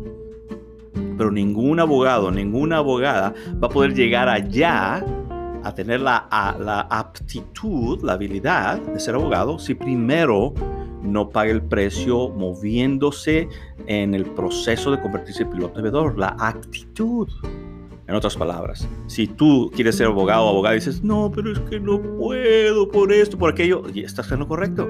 pero 1.24 1.32
ningún 1.32 1.80
abogado, 1.80 2.32
ninguna 2.32 2.80
abogada 2.80 3.34
va 3.64 3.68
a 3.68 3.70
poder 3.70 3.94
llegar 3.94 4.28
allá 4.28 5.06
a 5.64 5.74
tener 5.74 6.02
la, 6.02 6.28
aptitud, 6.90 8.04
la 8.04 8.14
habilidad 8.14 8.82
de 8.82 9.00
ser 9.00 9.16
abogado 9.16 9.58
si 9.58 9.74
primero 9.74 10.54
no 11.02 11.30
paga 11.30 11.52
el 11.52 11.62
precio 11.62 12.28
moviéndose 12.28 13.48
en 13.88 14.14
el 14.14 14.26
proceso 14.26 14.92
de 14.92 15.00
convertirse 15.00 15.44
en 15.44 15.52
piloto 15.52 15.76
bebedor, 15.76 16.20
la 16.20 16.36
actitud. 16.38 17.30
En 18.06 18.14
otras 18.14 18.36
palabras, 18.36 18.86
si 19.08 19.26
tú 19.26 19.72
quieres 19.74 19.96
ser 19.96 20.08
abogado 20.08 20.44
o 20.44 20.50
abogada 20.50 20.76
y 20.76 20.80
dices, 20.80 21.06
no, 21.06 21.32
pero 21.34 21.54
es 21.54 21.60
que 21.62 21.80
no 21.80 22.02
puedo 22.02 22.92
por 22.92 23.14
esto, 23.14 23.38
por 23.38 23.54
aquello, 23.54 23.84
y 23.94 24.02
estás 24.02 24.26
haciendo 24.26 24.46
correcto. 24.46 24.90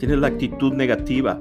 Tienes 0.00 0.18
la 0.18 0.26
actitud 0.26 0.72
negativa, 0.72 1.40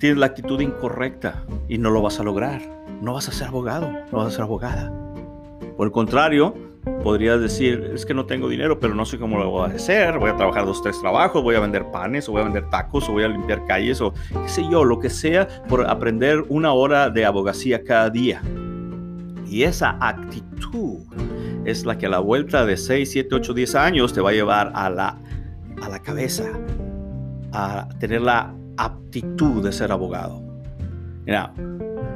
tienes 0.00 0.18
la 0.18 0.26
actitud 0.26 0.60
incorrecta 0.60 1.46
y 1.68 1.78
no 1.78 1.90
lo 1.90 2.02
vas 2.02 2.18
a 2.18 2.24
lograr 2.24 2.77
no 3.00 3.14
vas 3.14 3.28
a 3.28 3.32
ser 3.32 3.48
abogado, 3.48 3.90
no 4.12 4.18
vas 4.18 4.28
a 4.28 4.30
ser 4.30 4.42
abogada. 4.42 4.92
Por 5.76 5.86
el 5.86 5.92
contrario, 5.92 6.54
podrías 7.02 7.40
decir, 7.40 7.92
es 7.94 8.04
que 8.04 8.14
no 8.14 8.26
tengo 8.26 8.48
dinero, 8.48 8.80
pero 8.80 8.94
no 8.94 9.04
sé 9.04 9.18
cómo 9.18 9.38
lo 9.38 9.50
voy 9.50 9.70
a 9.70 9.74
hacer, 9.74 10.18
voy 10.18 10.30
a 10.30 10.36
trabajar 10.36 10.64
dos, 10.66 10.82
tres 10.82 11.00
trabajos, 11.00 11.42
voy 11.42 11.54
a 11.54 11.60
vender 11.60 11.90
panes, 11.90 12.28
o 12.28 12.32
voy 12.32 12.40
a 12.40 12.44
vender 12.44 12.68
tacos, 12.70 13.08
o 13.08 13.12
voy 13.12 13.24
a 13.24 13.28
limpiar 13.28 13.64
calles, 13.66 14.00
o 14.00 14.12
qué 14.12 14.48
sé 14.48 14.64
yo, 14.70 14.84
lo 14.84 14.98
que 14.98 15.10
sea, 15.10 15.46
por 15.68 15.88
aprender 15.88 16.44
una 16.48 16.72
hora 16.72 17.10
de 17.10 17.24
abogacía 17.24 17.84
cada 17.84 18.10
día. 18.10 18.42
Y 19.46 19.62
esa 19.62 19.96
actitud 20.00 21.06
es 21.64 21.84
la 21.84 21.96
que 21.96 22.06
a 22.06 22.10
la 22.10 22.18
vuelta 22.18 22.66
de 22.66 22.76
6, 22.76 23.10
7, 23.10 23.34
8, 23.34 23.54
10 23.54 23.74
años 23.74 24.12
te 24.12 24.20
va 24.20 24.30
a 24.30 24.32
llevar 24.32 24.72
a 24.74 24.90
la, 24.90 25.18
a 25.82 25.88
la 25.88 26.00
cabeza, 26.00 26.44
a 27.52 27.88
tener 27.98 28.22
la 28.22 28.54
aptitud 28.76 29.62
de 29.62 29.72
ser 29.72 29.92
abogado. 29.92 30.42
Mira, 31.24 31.52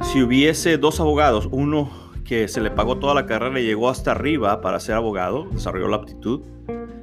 si 0.03 0.23
hubiese 0.23 0.79
dos 0.79 1.01
abogados, 1.01 1.49
uno 1.51 1.91
que 2.25 2.49
se 2.49 2.61
le 2.61 2.71
pagó 2.71 2.99
toda 2.99 3.15
la 3.15 3.27
carrera 3.27 3.61
y 3.61 3.65
llegó 3.65 3.89
hasta 3.89 4.11
arriba 4.11 4.61
para 4.61 4.81
ser 4.81 4.97
abogado, 4.97 5.47
desarrolló 5.53 5.89
la 5.89 5.97
aptitud, 5.97 6.43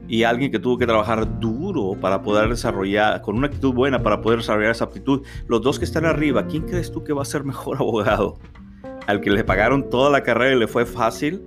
y 0.08 0.24
alguien 0.24 0.52
que 0.52 0.60
tuvo 0.60 0.78
que 0.78 0.86
trabajar 0.88 1.40
duro 1.40 1.96
para 2.00 2.22
poder 2.22 2.50
desarrollar, 2.50 3.22
con 3.22 3.38
una 3.38 3.48
actitud 3.48 3.74
buena 3.74 4.02
para 4.02 4.22
poder 4.22 4.40
desarrollar 4.40 4.72
esa 4.72 4.86
aptitud, 4.86 5.22
los 5.48 5.62
dos 5.62 5.80
que 5.80 5.86
están 5.86 6.06
arriba, 6.06 6.48
¿quién 6.48 6.64
crees 6.64 6.92
tú 6.92 7.04
que 7.04 7.14
va 7.14 7.22
a 7.22 7.26
ser 7.26 7.44
mejor 7.44 7.78
abogado? 7.80 8.38
¿Al 9.08 9.22
que 9.22 9.30
le 9.30 9.44
pagaron 9.44 9.90
toda 9.90 10.10
la 10.10 10.24
carrera 10.24 10.56
y 10.56 10.60
le 10.60 10.68
fue 10.68 10.86
fácil 10.86 11.42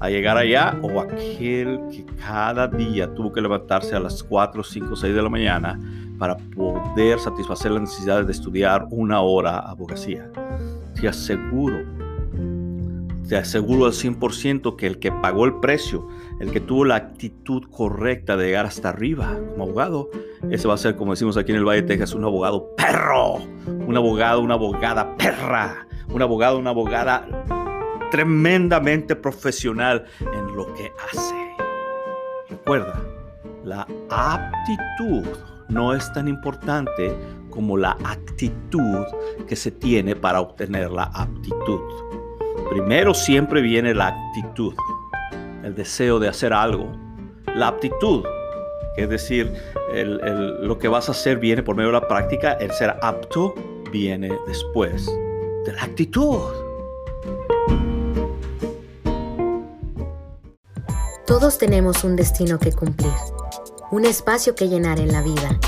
a 0.00 0.10
llegar 0.10 0.36
allá 0.36 0.78
o 0.82 1.00
aquel 1.00 1.80
que 1.90 2.04
cada 2.24 2.66
día 2.68 3.14
tuvo 3.14 3.32
que 3.32 3.40
levantarse 3.40 3.94
a 3.94 4.00
las 4.00 4.22
4, 4.22 4.62
5, 4.62 4.96
6 4.96 5.14
de 5.14 5.22
la 5.22 5.28
mañana 5.28 5.78
para 6.18 6.36
poder 6.36 7.18
satisfacer 7.18 7.72
las 7.72 7.82
necesidades 7.82 8.26
de 8.26 8.32
estudiar 8.32 8.86
una 8.90 9.20
hora 9.20 9.58
abogacía? 9.58 10.30
Te 11.00 11.08
aseguro 11.08 11.84
te 13.28 13.36
aseguro 13.36 13.86
al 13.86 13.92
100% 13.92 14.76
que 14.76 14.86
el 14.86 14.98
que 14.98 15.10
pagó 15.10 15.46
el 15.46 15.54
precio, 15.54 16.06
el 16.40 16.50
que 16.50 16.60
tuvo 16.60 16.84
la 16.84 16.96
actitud 16.96 17.64
correcta 17.70 18.36
de 18.36 18.46
llegar 18.46 18.66
hasta 18.66 18.90
arriba 18.90 19.38
como 19.50 19.64
abogado, 19.64 20.10
ese 20.50 20.68
va 20.68 20.74
a 20.74 20.78
ser, 20.78 20.96
como 20.96 21.12
decimos 21.12 21.36
aquí 21.36 21.52
en 21.52 21.58
el 21.58 21.64
Valle 21.64 21.82
de 21.82 21.88
Texas, 21.88 22.14
un 22.14 22.24
abogado 22.24 22.74
perro, 22.76 23.36
un 23.66 23.96
abogado, 23.96 24.40
una 24.40 24.54
abogada 24.54 25.16
perra, 25.16 25.86
un 26.08 26.20
abogado, 26.20 26.58
una 26.58 26.70
abogada 26.70 27.26
tremendamente 28.10 29.16
profesional 29.16 30.04
en 30.20 30.54
lo 30.54 30.72
que 30.74 30.92
hace. 31.10 31.34
Recuerda, 32.50 33.02
la 33.64 33.86
aptitud 34.10 35.26
no 35.68 35.94
es 35.94 36.12
tan 36.12 36.28
importante 36.28 37.16
como 37.50 37.76
la 37.76 37.96
actitud 38.04 39.04
que 39.46 39.56
se 39.56 39.70
tiene 39.70 40.16
para 40.16 40.40
obtener 40.40 40.90
la 40.90 41.04
aptitud. 41.04 41.80
Primero 42.70 43.14
siempre 43.14 43.60
viene 43.60 43.94
la 43.94 44.08
actitud, 44.08 44.74
el 45.62 45.74
deseo 45.74 46.18
de 46.18 46.28
hacer 46.28 46.52
algo. 46.52 46.90
La 47.54 47.68
aptitud, 47.68 48.24
es 48.96 49.08
decir, 49.08 49.52
lo 49.92 50.78
que 50.78 50.88
vas 50.88 51.08
a 51.08 51.12
hacer 51.12 51.38
viene 51.38 51.62
por 51.62 51.76
medio 51.76 51.88
de 51.88 52.00
la 52.00 52.08
práctica, 52.08 52.54
el 52.54 52.72
ser 52.72 52.96
apto 53.02 53.54
viene 53.92 54.32
después 54.46 55.06
de 55.64 55.72
la 55.72 55.82
actitud. 55.84 56.40
Todos 61.26 61.58
tenemos 61.58 62.04
un 62.04 62.16
destino 62.16 62.58
que 62.58 62.72
cumplir, 62.72 63.12
un 63.94 64.04
espacio 64.04 64.54
que 64.54 64.68
llenar 64.68 64.98
en 65.00 65.12
la 65.12 65.22
vida. 65.22 65.58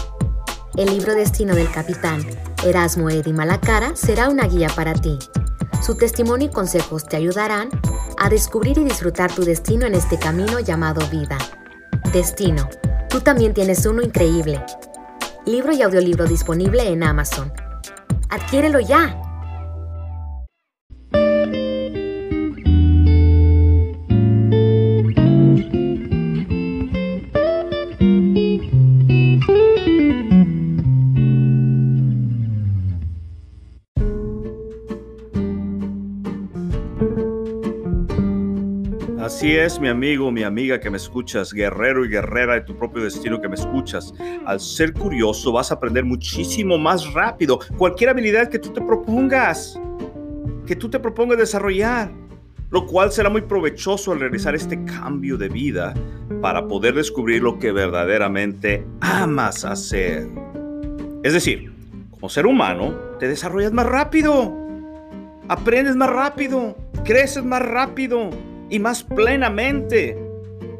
El 0.77 0.91
libro 0.91 1.15
Destino 1.15 1.55
del 1.55 1.71
Capitán 1.71 2.25
Erasmo 2.65 3.09
Eddy 3.09 3.33
Malacara 3.33 3.97
será 3.97 4.29
una 4.29 4.47
guía 4.47 4.69
para 4.75 4.93
ti 4.93 5.19
su 5.83 5.95
testimonio 5.95 6.49
y 6.49 6.51
consejos 6.51 7.05
te 7.07 7.17
ayudarán 7.17 7.69
a 8.19 8.29
descubrir 8.29 8.79
y 8.79 8.85
disfrutar 8.85 9.33
tu 9.33 9.45
destino 9.45 9.87
en 9.87 9.95
este 9.95 10.19
camino 10.19 10.59
llamado 10.59 11.07
vida. 11.11 11.39
Destino. 12.13 12.69
Tú 13.09 13.21
también 13.21 13.55
tienes 13.55 13.87
uno 13.87 14.03
increíble. 14.03 14.61
Libro 15.45 15.73
y 15.73 15.83
audiolibro 15.83 16.27
disponible 16.27 16.89
en 16.89 17.03
Amazon. 17.03 17.53
Adquiérelo 18.31 18.81
ya. 18.81 19.21
Así 39.27 39.57
es, 39.57 39.81
mi 39.81 39.89
amigo, 39.89 40.31
mi 40.31 40.45
amiga 40.45 40.79
que 40.79 40.89
me 40.89 40.99
escuchas, 40.99 41.53
guerrero 41.53 42.05
y 42.05 42.09
guerrera 42.09 42.55
de 42.55 42.61
tu 42.61 42.77
propio 42.77 43.03
destino 43.03 43.41
que 43.41 43.49
me 43.49 43.57
escuchas. 43.57 44.15
Al 44.45 44.61
ser 44.61 44.93
curioso 44.93 45.51
vas 45.51 45.73
a 45.73 45.75
aprender 45.75 46.05
muchísimo 46.05 46.79
más 46.79 47.13
rápido 47.13 47.59
cualquier 47.77 48.11
habilidad 48.11 48.49
que 48.49 48.61
tú 48.61 48.73
te 48.73 48.81
propongas, 48.81 49.81
que 50.65 50.77
tú 50.77 50.89
te 50.89 51.01
propongas 51.01 51.39
desarrollar, 51.39 52.09
lo 52.71 52.87
cual 52.87 53.11
será 53.11 53.29
muy 53.29 53.41
provechoso 53.41 54.13
al 54.13 54.21
realizar 54.21 54.55
este 54.55 54.85
cambio 54.85 55.37
de 55.37 55.49
vida 55.49 55.93
para 56.41 56.69
poder 56.69 56.95
descubrir 56.95 57.43
lo 57.43 57.59
que 57.59 57.73
verdaderamente 57.73 58.87
amas 59.01 59.65
hacer. 59.65 60.29
Es 61.25 61.33
decir, 61.33 61.73
como 62.13 62.29
ser 62.29 62.47
humano, 62.47 62.95
te 63.19 63.27
desarrollas 63.27 63.73
más 63.73 63.87
rápido, 63.87 64.55
aprendes 65.49 65.97
más 65.97 66.11
rápido, 66.11 66.77
creces 67.05 67.45
más 67.45 67.63
rápido 67.63 68.31
y 68.71 68.79
más 68.79 69.03
plenamente 69.03 70.19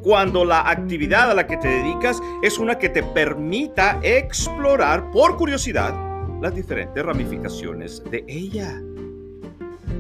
cuando 0.03 0.45
la 0.45 0.69
actividad 0.71 1.31
a 1.31 1.35
la 1.35 1.47
que 1.47 1.57
te 1.57 1.69
dedicas 1.69 2.23
es 2.43 2.59
una 2.59 2.79
que 2.79 2.89
te 2.89 3.03
permita 3.03 3.99
explorar 4.03 5.11
por 5.11 5.37
curiosidad 5.37 5.95
las 6.41 6.55
diferentes 6.55 7.05
ramificaciones 7.05 8.03
de 8.11 8.25
ella. 8.29 8.81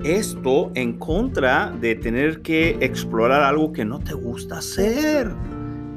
Esto 0.04 0.70
en 0.74 0.98
contra 0.98 1.72
de 1.80 1.96
tener 1.96 2.42
que 2.42 2.76
explorar 2.80 3.42
algo 3.42 3.72
que 3.72 3.84
no 3.84 3.98
te 3.98 4.14
gusta 4.14 4.58
hacer, 4.58 5.32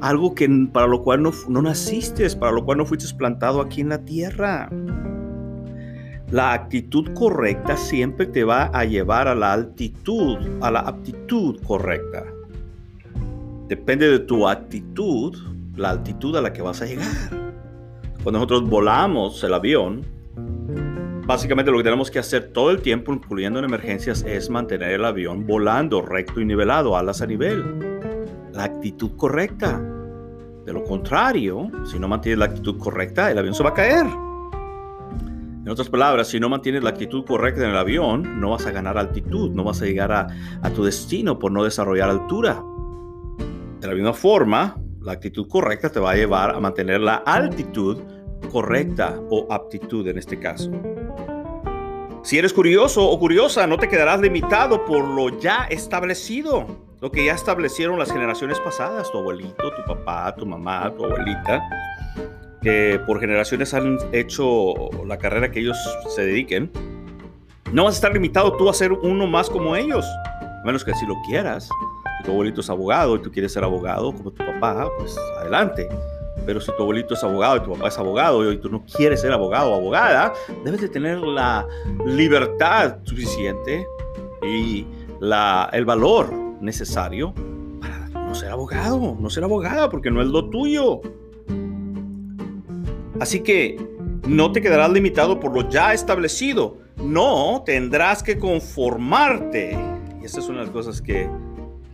algo 0.00 0.34
que 0.34 0.48
para 0.72 0.88
lo 0.88 1.02
cual 1.02 1.22
no, 1.22 1.30
no 1.48 1.62
naciste, 1.62 2.28
para 2.30 2.52
lo 2.52 2.64
cual 2.64 2.78
no 2.78 2.86
fuiste 2.86 3.14
plantado 3.16 3.60
aquí 3.60 3.82
en 3.82 3.90
la 3.90 4.04
tierra. 4.04 4.68
La 6.30 6.52
actitud 6.52 7.12
correcta 7.14 7.76
siempre 7.76 8.24
te 8.24 8.44
va 8.44 8.66
a 8.66 8.84
llevar 8.84 9.26
a 9.26 9.34
la 9.34 9.52
altitud, 9.52 10.38
a 10.60 10.70
la 10.70 10.78
aptitud 10.78 11.60
correcta. 11.64 12.24
Depende 13.66 14.08
de 14.08 14.20
tu 14.20 14.46
actitud, 14.46 15.36
la 15.74 15.90
altitud 15.90 16.36
a 16.36 16.40
la 16.40 16.52
que 16.52 16.62
vas 16.62 16.82
a 16.82 16.86
llegar. 16.86 17.08
Cuando 18.22 18.38
nosotros 18.38 18.70
volamos 18.70 19.42
el 19.42 19.54
avión, 19.54 20.02
básicamente 21.26 21.72
lo 21.72 21.78
que 21.78 21.84
tenemos 21.84 22.12
que 22.12 22.20
hacer 22.20 22.52
todo 22.52 22.70
el 22.70 22.80
tiempo, 22.80 23.12
incluyendo 23.12 23.58
en 23.58 23.64
emergencias, 23.64 24.22
es 24.22 24.50
mantener 24.50 24.92
el 24.92 25.04
avión 25.04 25.48
volando 25.48 26.00
recto 26.00 26.40
y 26.40 26.44
nivelado, 26.44 26.96
alas 26.96 27.22
a 27.22 27.26
nivel. 27.26 27.98
La 28.52 28.64
actitud 28.64 29.16
correcta. 29.16 29.82
De 30.64 30.72
lo 30.72 30.84
contrario, 30.84 31.72
si 31.90 31.98
no 31.98 32.06
mantienes 32.06 32.38
la 32.38 32.44
actitud 32.44 32.78
correcta, 32.78 33.32
el 33.32 33.38
avión 33.38 33.54
se 33.54 33.64
va 33.64 33.70
a 33.70 33.74
caer. 33.74 34.06
En 35.70 35.74
otras 35.74 35.88
palabras, 35.88 36.26
si 36.26 36.40
no 36.40 36.48
mantienes 36.48 36.82
la 36.82 36.90
actitud 36.90 37.24
correcta 37.24 37.62
en 37.62 37.70
el 37.70 37.76
avión, 37.76 38.40
no 38.40 38.50
vas 38.50 38.66
a 38.66 38.72
ganar 38.72 38.98
altitud, 38.98 39.52
no 39.52 39.62
vas 39.62 39.80
a 39.80 39.84
llegar 39.84 40.10
a, 40.10 40.26
tu 40.74 40.82
destino 40.82 41.38
por 41.38 41.52
no 41.52 41.62
desarrollar 41.62 42.10
altura. 42.10 42.60
De 43.78 43.86
la 43.86 43.94
misma 43.94 44.12
forma, 44.12 44.76
la 45.00 45.12
actitud 45.12 45.46
correcta 45.46 45.88
te 45.88 46.00
va 46.00 46.10
a 46.10 46.16
llevar 46.16 46.56
a 46.56 46.58
mantener 46.58 47.00
la 47.00 47.22
altitud 47.24 47.98
correcta 48.50 49.20
o 49.30 49.46
aptitud 49.48 50.08
en 50.08 50.18
este 50.18 50.40
caso. 50.40 50.72
Si 52.24 52.36
eres 52.36 52.52
curioso 52.52 53.08
o 53.08 53.16
curiosa, 53.20 53.68
no 53.68 53.76
te 53.76 53.88
quedarás 53.88 54.20
limitado 54.20 54.84
por 54.84 55.04
lo 55.04 55.38
ya 55.38 55.66
establecido, 55.70 56.66
lo 57.00 57.12
que 57.12 57.26
ya 57.26 57.34
establecieron 57.34 57.96
las 57.96 58.10
generaciones 58.10 58.58
pasadas, 58.58 59.08
tu 59.12 59.18
abuelito, 59.18 59.70
tu 59.70 59.84
papá, 59.86 60.34
tu 60.34 60.44
mamá, 60.44 60.92
tu 60.96 61.04
abuelita 61.04 61.62
que 62.62 63.00
por 63.06 63.20
generaciones 63.20 63.74
han 63.74 63.98
hecho 64.12 64.74
la 65.06 65.18
carrera 65.18 65.50
que 65.50 65.60
ellos 65.60 65.76
se 66.14 66.22
dediquen, 66.22 66.70
no 67.72 67.84
vas 67.84 67.94
a 67.94 67.96
estar 67.96 68.12
limitado 68.12 68.56
tú 68.56 68.68
a 68.68 68.74
ser 68.74 68.92
uno 68.92 69.26
más 69.26 69.48
como 69.48 69.76
ellos, 69.76 70.04
a 70.04 70.62
menos 70.64 70.84
que 70.84 70.94
si 70.94 71.06
lo 71.06 71.16
quieras. 71.28 71.68
Si 72.18 72.24
tu 72.24 72.32
abuelito 72.32 72.60
es 72.60 72.68
abogado 72.68 73.16
y 73.16 73.22
tú 73.22 73.30
quieres 73.30 73.52
ser 73.52 73.64
abogado 73.64 74.12
como 74.12 74.30
tu 74.30 74.44
papá, 74.44 74.88
pues 74.98 75.16
adelante. 75.38 75.88
Pero 76.44 76.60
si 76.60 76.70
tu 76.76 76.82
abuelito 76.82 77.14
es 77.14 77.22
abogado 77.22 77.56
y 77.56 77.60
tu 77.60 77.72
papá 77.72 77.88
es 77.88 77.98
abogado 77.98 78.52
y 78.52 78.58
tú 78.58 78.68
no 78.68 78.84
quieres 78.84 79.20
ser 79.20 79.32
abogado 79.32 79.70
o 79.70 79.74
abogada, 79.76 80.32
debes 80.64 80.80
de 80.80 80.88
tener 80.88 81.18
la 81.18 81.66
libertad 82.04 82.98
suficiente 83.04 83.86
y 84.42 84.86
la, 85.20 85.68
el 85.72 85.84
valor 85.84 86.32
necesario 86.60 87.34
para 87.80 88.08
no 88.08 88.34
ser 88.34 88.50
abogado, 88.50 89.16
no 89.18 89.30
ser 89.30 89.44
abogada, 89.44 89.88
porque 89.88 90.10
no 90.10 90.20
es 90.20 90.28
lo 90.28 90.48
tuyo. 90.50 91.00
Así 93.20 93.40
que 93.40 93.76
no 94.26 94.50
te 94.50 94.62
quedarás 94.62 94.90
limitado 94.90 95.38
por 95.38 95.54
lo 95.54 95.68
ya 95.68 95.92
establecido. 95.92 96.78
No, 97.04 97.62
tendrás 97.66 98.22
que 98.22 98.38
conformarte. 98.38 99.78
Y 100.20 100.24
esa 100.24 100.40
es 100.40 100.48
una 100.48 100.60
de 100.60 100.64
las 100.64 100.72
cosas 100.72 101.02
que, 101.02 101.28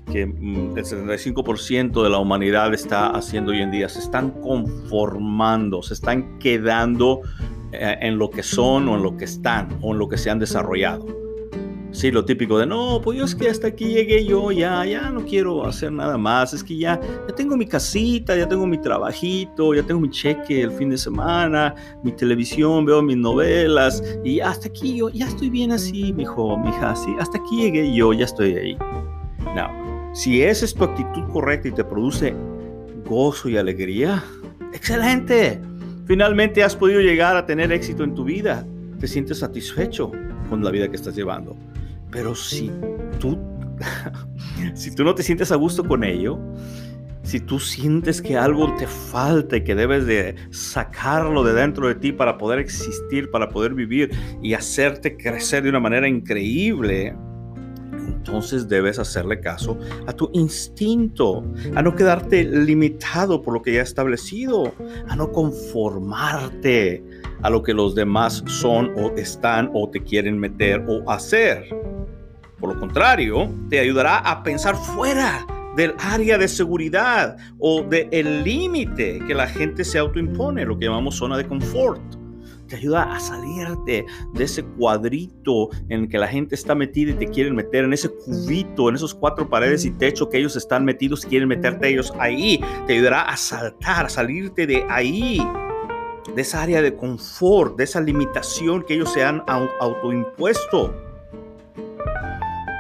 mm, 0.09 0.79
el 0.79 0.85
75% 0.85 2.05
de 2.05 2.11
la 2.11 2.19
humanidad 2.19 2.73
está 2.73 3.09
haciendo 3.09 3.51
hoy 3.51 3.61
en 3.61 3.73
día. 3.73 3.89
Se 3.89 3.99
están 3.99 4.31
conformando, 4.41 5.83
se 5.83 5.95
están 5.95 6.39
quedando 6.39 7.23
eh, 7.73 7.97
en 8.01 8.19
lo 8.19 8.31
que 8.31 8.45
son 8.45 8.89
o 8.89 8.95
en 8.95 9.03
lo 9.03 9.17
que 9.17 9.25
están 9.25 9.79
o 9.83 9.93
en 9.93 9.99
lo 9.99 10.09
que 10.09 10.19
se 10.19 10.31
han 10.31 10.39
desarrollado. 10.39 11.26
Sí, 11.97 12.11
lo 12.11 12.27
típico 12.27 12.59
de, 12.59 12.67
no, 12.67 13.01
pues 13.03 13.19
yo 13.19 13.25
es 13.25 13.35
que 13.35 13.49
hasta 13.49 13.69
aquí 13.69 13.87
llegué 13.87 14.23
yo, 14.23 14.53
ya, 14.53 14.85
ya 14.85 15.11
no 15.11 15.25
quiero 15.25 15.67
hacer 15.67 15.91
nada 15.91 16.19
más, 16.19 16.53
es 16.53 16.63
que 16.63 16.77
ya, 16.77 17.01
ya 17.27 17.35
tengo 17.35 17.57
mi 17.57 17.65
casita, 17.65 18.37
ya 18.37 18.47
tengo 18.47 18.67
mi 18.67 18.77
trabajito, 18.77 19.73
ya 19.73 19.83
tengo 19.83 20.03
mi 20.03 20.11
cheque 20.11 20.61
el 20.61 20.73
fin 20.73 20.91
de 20.91 20.99
semana, 20.99 21.75
mi 22.03 22.13
televisión, 22.13 22.85
veo 22.85 23.01
mis 23.01 23.17
novelas 23.17 24.03
y 24.23 24.41
hasta 24.41 24.69
aquí 24.69 24.99
yo, 24.99 25.09
ya 25.09 25.27
estoy 25.27 25.49
bien 25.49 25.73
así, 25.73 26.13
mi 26.13 26.25
hijo, 26.25 26.59
mi 26.59 26.69
hija, 26.69 26.95
sí, 26.95 27.17
hasta 27.19 27.39
aquí 27.39 27.63
llegué 27.63 27.91
yo, 27.95 28.13
ya 28.13 28.27
estoy 28.27 28.57
ahí. 28.57 28.79
No, 29.55 30.15
si 30.15 30.43
esa 30.43 30.67
es 30.67 30.75
tu 30.75 30.85
actitud 30.85 31.23
correcta 31.33 31.69
y 31.69 31.73
te 31.73 31.83
produce 31.83 32.37
gozo 33.07 33.49
y 33.49 33.57
alegría, 33.57 34.23
excelente. 34.75 35.63
Finalmente 36.05 36.63
has 36.63 36.77
podido 36.77 37.01
llegar 37.01 37.39
a 37.39 37.47
tener 37.47 37.73
éxito 37.73 38.05
en 38.05 38.15
tu 38.15 38.23
vida, 38.23 38.67
te 39.01 39.09
sientes 39.09 39.39
satisfecho 39.39 40.13
con 40.51 40.63
la 40.63 40.71
vida 40.71 40.91
que 40.91 40.97
estás 40.97 41.17
llevando. 41.17 41.57
Pero 42.11 42.35
si 42.35 42.71
tú, 43.19 43.39
si 44.75 44.95
tú 44.95 45.05
no 45.05 45.15
te 45.15 45.23
sientes 45.23 45.53
a 45.53 45.57
gusto 45.57 45.85
con 45.85 46.05
ello, 46.05 46.39
si 47.27 47.41
tú 47.41 47.59
sientes 47.59 48.23
que 48.23 48.37
algo 48.37 48.73
te 48.77 48.87
falta 48.87 49.57
y 49.57 49.65
que 49.65 49.75
debes 49.75 50.07
de 50.07 50.37
sacarlo 50.51 51.43
de 51.43 51.55
dentro 51.55 51.89
de 51.89 51.97
ti 51.97 52.13
para 52.13 52.39
poder 52.39 52.61
existir, 52.61 53.31
para 53.33 53.49
poder 53.49 53.75
vivir 53.75 54.11
y 54.43 54.55
hacerte 54.55 55.17
crecer 55.17 55.65
de 55.65 55.71
una 55.71 55.81
manera 55.81 56.07
increíble, 56.07 57.17
entonces 58.07 58.69
debes 58.69 59.01
hacerle 59.01 59.41
caso 59.41 59.77
a 60.07 60.13
tu 60.13 60.31
instinto, 60.35 61.45
a 61.75 61.83
no 61.83 61.97
quedarte 61.97 62.45
limitado 62.45 63.43
por 63.43 63.55
lo 63.55 63.63
que 63.63 63.75
ya 63.75 63.83
establecido, 63.83 64.73
a 65.09 65.17
no 65.17 65.33
conformarte 65.33 67.05
a 67.43 67.51
lo 67.51 67.63
que 67.63 67.75
los 67.75 67.95
demás 67.95 68.45
son 68.47 68.93
o 68.97 69.11
están 69.17 69.71
o 69.75 69.91
te 69.91 70.01
quieren 70.01 70.39
meter 70.39 70.85
o 70.89 71.11
hacer. 71.11 71.65
Por 72.59 72.75
lo 72.75 72.81
contrario, 72.81 73.51
te 73.69 73.79
ayudará 73.79 74.19
a 74.19 74.43
pensar 74.43 74.77
fuera 74.77 75.47
del 75.77 75.95
área 75.99 76.39
de 76.39 76.49
seguridad 76.49 77.37
o 77.59 77.83
del 77.83 78.43
límite 78.43 79.21
que 79.27 79.35
la 79.35 79.47
gente 79.47 79.85
se 79.85 79.99
autoimpone, 79.99 80.65
lo 80.65 80.79
que 80.79 80.87
llamamos 80.87 81.17
zona 81.17 81.37
de 81.37 81.47
confort. 81.47 82.01
Te 82.67 82.77
ayuda 82.77 83.15
a 83.15 83.21
salirte 83.21 84.07
de 84.33 84.45
ese 84.45 84.65
cuadrito 84.65 85.69
en 85.89 86.05
el 86.05 86.09
que 86.09 86.19
la 86.19 86.27
gente 86.27 86.55
está 86.55 86.75
metida 86.75 87.13
y 87.13 87.15
te 87.15 87.29
quieren 87.29 87.55
meter, 87.55 87.85
en 87.85 87.93
ese 87.93 88.09
cubito, 88.09 88.89
en 88.89 88.97
esos 88.97 89.15
cuatro 89.15 89.49
paredes 89.49 89.85
y 89.85 89.91
techo 89.91 90.29
que 90.29 90.39
ellos 90.39 90.57
están 90.57 90.85
metidos 90.85 91.25
y 91.25 91.29
quieren 91.29 91.49
meterte 91.49 91.89
ellos 91.89 92.13
ahí. 92.19 92.59
Te 92.87 92.95
ayudará 92.95 93.23
a 93.23 93.37
saltar, 93.37 94.07
a 94.07 94.09
salirte 94.09 94.67
de 94.67 94.85
ahí, 94.89 95.41
de 96.35 96.43
esa 96.43 96.63
área 96.63 96.83
de 96.83 96.97
confort, 96.97 97.77
de 97.77 97.85
esa 97.85 98.01
limitación 98.01 98.83
que 98.83 98.95
ellos 98.95 99.13
se 99.13 99.23
han 99.23 99.45
autoimpuesto. 99.79 101.06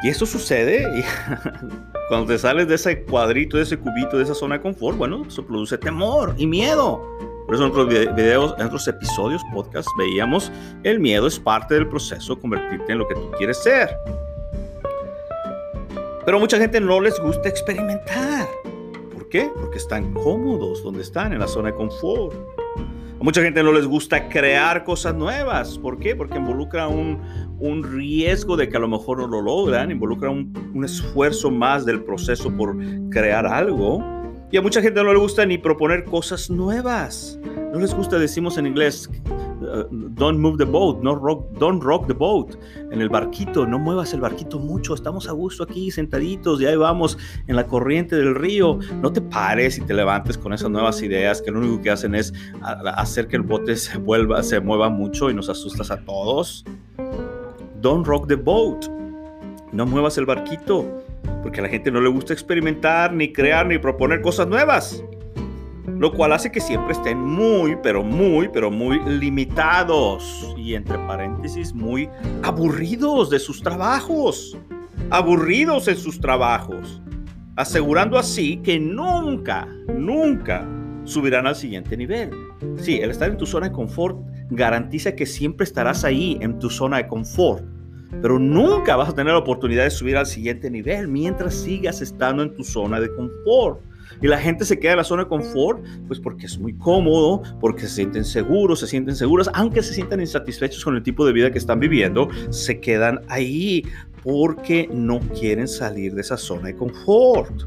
Y 0.02 0.08
eso 0.08 0.26
sucede 0.26 0.86
cuando 2.08 2.26
te 2.26 2.38
sales 2.38 2.68
de 2.68 2.74
ese 2.74 3.02
cuadrito, 3.02 3.56
de 3.56 3.62
ese 3.62 3.78
cubito, 3.78 4.18
de 4.18 4.24
esa 4.24 4.34
zona 4.34 4.56
de 4.56 4.62
confort, 4.62 4.96
bueno, 4.96 5.24
eso 5.26 5.44
produce 5.46 5.78
temor 5.78 6.34
y 6.36 6.46
miedo. 6.46 7.02
Por 7.46 7.54
eso 7.54 7.64
en 7.64 7.70
otros 7.70 7.88
videos, 7.88 8.54
en 8.58 8.66
otros 8.66 8.86
episodios, 8.88 9.40
podcast, 9.54 9.88
veíamos 9.96 10.50
el 10.82 10.98
miedo 10.98 11.28
es 11.28 11.38
parte 11.38 11.74
del 11.74 11.88
proceso 11.88 12.34
de 12.34 12.40
convertirte 12.40 12.92
en 12.92 12.98
lo 12.98 13.06
que 13.06 13.14
tú 13.14 13.30
quieres 13.38 13.62
ser. 13.62 13.96
Pero 16.24 16.40
mucha 16.40 16.58
gente 16.58 16.80
no 16.80 17.00
les 17.00 17.18
gusta 17.20 17.48
experimentar. 17.48 18.48
¿Por 19.12 19.28
qué? 19.28 19.48
Porque 19.54 19.78
están 19.78 20.12
cómodos 20.12 20.82
donde 20.82 21.02
están, 21.02 21.32
en 21.32 21.38
la 21.38 21.46
zona 21.46 21.70
de 21.70 21.76
confort. 21.76 22.34
A 23.18 23.24
mucha 23.24 23.42
gente 23.42 23.62
no 23.62 23.72
les 23.72 23.86
gusta 23.86 24.28
crear 24.28 24.84
cosas 24.84 25.14
nuevas. 25.14 25.78
¿Por 25.78 25.98
qué? 25.98 26.14
Porque 26.14 26.36
involucra 26.36 26.86
un, 26.86 27.18
un 27.58 27.82
riesgo 27.82 28.58
de 28.58 28.68
que 28.68 28.76
a 28.76 28.80
lo 28.80 28.88
mejor 28.88 29.18
no 29.18 29.26
lo 29.26 29.40
logran, 29.40 29.90
involucra 29.90 30.28
un, 30.28 30.52
un, 30.74 30.84
esfuerzo 30.84 31.50
más 31.50 31.86
del 31.86 32.04
proceso 32.04 32.54
por 32.54 32.76
crear 33.10 33.46
algo. 33.46 34.04
Y 34.50 34.56
a 34.56 34.62
mucha 34.62 34.80
gente 34.80 35.02
no 35.02 35.12
le 35.12 35.18
gusta 35.18 35.44
ni 35.44 35.58
proponer 35.58 36.04
cosas 36.04 36.48
nuevas. 36.50 37.38
No 37.72 37.80
les 37.80 37.92
gusta, 37.92 38.18
decimos 38.18 38.56
en 38.58 38.66
inglés, 38.66 39.10
uh, 39.60 39.84
don't 39.90 40.38
move 40.38 40.56
the 40.56 40.64
boat, 40.64 41.02
no 41.02 41.16
rock, 41.16 41.50
don't 41.58 41.82
rock 41.82 42.06
the 42.06 42.12
boat. 42.12 42.56
En 42.92 43.00
el 43.00 43.08
barquito, 43.08 43.66
no 43.66 43.78
muevas 43.78 44.14
el 44.14 44.20
barquito 44.20 44.60
mucho, 44.60 44.94
estamos 44.94 45.28
a 45.28 45.32
gusto 45.32 45.64
aquí 45.64 45.90
sentaditos, 45.90 46.60
ya 46.60 46.76
vamos 46.78 47.18
en 47.48 47.56
la 47.56 47.66
corriente 47.66 48.14
del 48.14 48.36
río. 48.36 48.78
No 49.02 49.12
te 49.12 49.20
pares 49.20 49.78
y 49.78 49.80
te 49.80 49.92
levantes 49.92 50.38
con 50.38 50.52
esas 50.52 50.70
nuevas 50.70 51.02
ideas 51.02 51.42
que 51.42 51.50
lo 51.50 51.58
único 51.58 51.82
que 51.82 51.90
hacen 51.90 52.14
es 52.14 52.32
hacer 52.62 53.26
que 53.26 53.36
el 53.36 53.42
bote 53.42 53.74
se 53.74 53.98
vuelva, 53.98 54.42
se 54.44 54.60
mueva 54.60 54.88
mucho 54.88 55.28
y 55.28 55.34
nos 55.34 55.48
asustas 55.48 55.90
a 55.90 56.04
todos. 56.04 56.64
Don't 57.82 58.06
rock 58.06 58.28
the 58.28 58.36
boat. 58.36 58.86
No 59.72 59.84
muevas 59.84 60.16
el 60.16 60.24
barquito, 60.24 61.04
porque 61.42 61.60
a 61.60 61.62
la 61.62 61.68
gente 61.68 61.90
no 61.90 62.00
le 62.00 62.08
gusta 62.08 62.32
experimentar, 62.32 63.12
ni 63.12 63.32
crear, 63.32 63.66
ni 63.66 63.78
proponer 63.78 64.20
cosas 64.20 64.46
nuevas. 64.46 65.02
Lo 65.86 66.12
cual 66.12 66.32
hace 66.32 66.50
que 66.50 66.60
siempre 66.60 66.92
estén 66.92 67.18
muy, 67.18 67.76
pero 67.82 68.02
muy, 68.02 68.48
pero 68.48 68.70
muy 68.70 69.00
limitados. 69.04 70.54
Y 70.58 70.74
entre 70.74 70.98
paréntesis 70.98 71.72
muy 71.72 72.08
aburridos 72.42 73.30
de 73.30 73.38
sus 73.38 73.62
trabajos, 73.62 74.58
aburridos 75.10 75.88
en 75.88 75.96
sus 75.96 76.20
trabajos, 76.20 77.00
asegurando 77.56 78.18
así 78.18 78.58
que 78.58 78.78
nunca, 78.78 79.66
nunca 79.94 80.66
subirán 81.04 81.46
al 81.46 81.54
siguiente 81.56 81.96
nivel. 81.96 82.30
Sí, 82.76 82.98
el 82.98 83.10
estar 83.10 83.30
en 83.30 83.36
tu 83.36 83.46
zona 83.46 83.68
de 83.68 83.72
confort 83.72 84.18
garantiza 84.50 85.14
que 85.14 85.26
siempre 85.26 85.64
estarás 85.64 86.04
ahí 86.04 86.36
en 86.40 86.58
tu 86.58 86.68
zona 86.68 86.98
de 86.98 87.06
confort, 87.06 87.64
pero 88.22 88.38
nunca 88.38 88.96
vas 88.96 89.08
a 89.08 89.14
tener 89.14 89.32
la 89.32 89.38
oportunidad 89.38 89.84
de 89.84 89.90
subir 89.90 90.16
al 90.16 90.26
siguiente 90.26 90.70
nivel 90.70 91.08
mientras 91.08 91.54
sigas 91.54 92.00
estando 92.00 92.42
en 92.42 92.54
tu 92.54 92.64
zona 92.64 93.00
de 93.00 93.14
confort. 93.14 93.80
Y 94.22 94.28
la 94.28 94.38
gente 94.38 94.64
se 94.64 94.78
queda 94.78 94.92
en 94.92 94.98
la 94.98 95.04
zona 95.04 95.24
de 95.24 95.28
confort, 95.28 95.84
pues 96.06 96.20
porque 96.20 96.46
es 96.46 96.58
muy 96.58 96.72
cómodo, 96.74 97.42
porque 97.60 97.82
se 97.82 97.96
sienten 97.96 98.24
seguros, 98.24 98.80
se 98.80 98.86
sienten 98.86 99.14
seguras, 99.14 99.50
aunque 99.52 99.82
se 99.82 99.92
sientan 99.92 100.20
insatisfechos 100.20 100.84
con 100.84 100.96
el 100.96 101.02
tipo 101.02 101.26
de 101.26 101.32
vida 101.32 101.50
que 101.50 101.58
están 101.58 101.80
viviendo, 101.80 102.28
se 102.50 102.80
quedan 102.80 103.20
ahí 103.28 103.84
porque 104.22 104.88
no 104.92 105.20
quieren 105.38 105.68
salir 105.68 106.14
de 106.14 106.22
esa 106.22 106.36
zona 106.36 106.68
de 106.68 106.76
confort. 106.76 107.64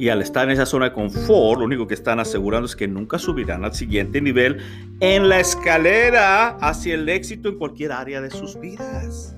Y 0.00 0.08
al 0.08 0.22
estar 0.22 0.44
en 0.44 0.52
esa 0.52 0.64
zona 0.64 0.86
de 0.86 0.92
confort, 0.94 1.58
lo 1.58 1.66
único 1.66 1.86
que 1.86 1.92
están 1.92 2.20
asegurando 2.20 2.64
es 2.64 2.74
que 2.74 2.88
nunca 2.88 3.18
subirán 3.18 3.66
al 3.66 3.74
siguiente 3.74 4.22
nivel 4.22 4.56
en 5.00 5.28
la 5.28 5.40
escalera 5.40 6.56
hacia 6.56 6.94
el 6.94 7.06
éxito 7.10 7.50
en 7.50 7.58
cualquier 7.58 7.92
área 7.92 8.22
de 8.22 8.30
sus 8.30 8.58
vidas. 8.58 9.36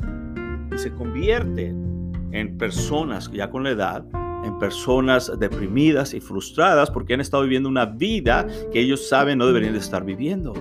Y 0.72 0.79
se 0.79 0.94
convierten 0.94 2.12
en 2.31 2.57
personas 2.59 3.29
ya 3.33 3.51
con 3.51 3.64
la 3.64 3.70
edad 3.70 4.05
en 4.44 4.59
personas 4.59 5.33
deprimidas 5.38 6.14
y 6.14 6.20
frustradas 6.20 6.90
porque 6.90 7.14
han 7.14 7.20
estado 7.20 7.42
viviendo 7.44 7.68
una 7.68 7.87
vida 7.87 8.46
que 8.72 8.81
ellos 8.81 9.09
saben 9.09 9.38
no 9.38 9.46
deberían 9.46 9.72
de 9.72 9.78
estar 9.78 10.05
viviendo 10.05 10.55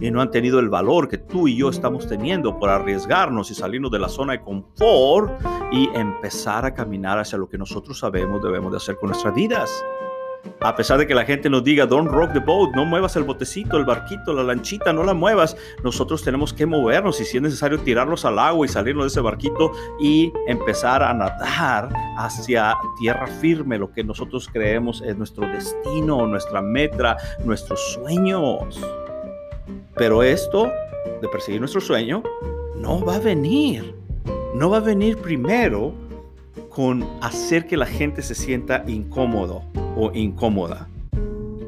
y 0.00 0.10
no 0.10 0.20
han 0.20 0.30
tenido 0.30 0.58
el 0.58 0.68
valor 0.68 1.08
que 1.08 1.18
tú 1.18 1.46
y 1.46 1.56
yo 1.56 1.70
estamos 1.70 2.08
teniendo 2.08 2.58
por 2.58 2.70
arriesgarnos 2.70 3.50
y 3.50 3.54
salirnos 3.54 3.90
de 3.90 4.00
la 4.00 4.08
zona 4.08 4.32
de 4.32 4.42
confort 4.42 5.40
y 5.70 5.88
empezar 5.94 6.64
a 6.64 6.74
caminar 6.74 7.18
hacia 7.18 7.38
lo 7.38 7.48
que 7.48 7.56
nosotros 7.56 7.98
sabemos 7.98 8.42
debemos 8.42 8.72
de 8.72 8.78
hacer 8.78 8.96
con 8.96 9.10
nuestras 9.10 9.34
vidas. 9.34 9.70
A 10.60 10.76
pesar 10.76 10.98
de 10.98 11.06
que 11.06 11.14
la 11.14 11.24
gente 11.24 11.50
nos 11.50 11.64
diga, 11.64 11.86
don't 11.86 12.08
rock 12.08 12.32
the 12.32 12.38
boat, 12.38 12.72
no 12.74 12.84
muevas 12.84 13.16
el 13.16 13.24
botecito, 13.24 13.76
el 13.76 13.84
barquito, 13.84 14.32
la 14.32 14.42
lanchita, 14.42 14.92
no 14.92 15.02
la 15.02 15.14
muevas, 15.14 15.56
nosotros 15.82 16.22
tenemos 16.22 16.52
que 16.52 16.66
movernos 16.66 17.20
y 17.20 17.24
si 17.24 17.36
es 17.36 17.42
necesario 17.42 17.78
tirarlos 17.80 18.24
al 18.24 18.38
agua 18.38 18.66
y 18.66 18.68
salirnos 18.68 19.04
de 19.04 19.08
ese 19.08 19.20
barquito 19.20 19.72
y 20.00 20.32
empezar 20.46 21.02
a 21.02 21.12
nadar 21.14 21.88
hacia 22.16 22.76
tierra 22.98 23.26
firme, 23.26 23.78
lo 23.78 23.90
que 23.92 24.04
nosotros 24.04 24.48
creemos 24.52 25.02
es 25.02 25.16
nuestro 25.16 25.46
destino, 25.48 26.26
nuestra 26.26 26.62
meta, 26.62 27.16
nuestros 27.44 27.80
sueños. 27.94 28.80
Pero 29.96 30.22
esto 30.22 30.70
de 31.20 31.28
perseguir 31.28 31.60
nuestro 31.60 31.80
sueño 31.80 32.22
no 32.76 33.04
va 33.04 33.16
a 33.16 33.20
venir. 33.20 33.96
No 34.54 34.70
va 34.70 34.78
a 34.78 34.80
venir 34.80 35.16
primero 35.18 35.94
con 36.74 37.06
hacer 37.20 37.66
que 37.66 37.76
la 37.76 37.86
gente 37.86 38.22
se 38.22 38.34
sienta 38.34 38.82
incómodo 38.86 39.62
o 39.96 40.10
incómoda. 40.14 40.88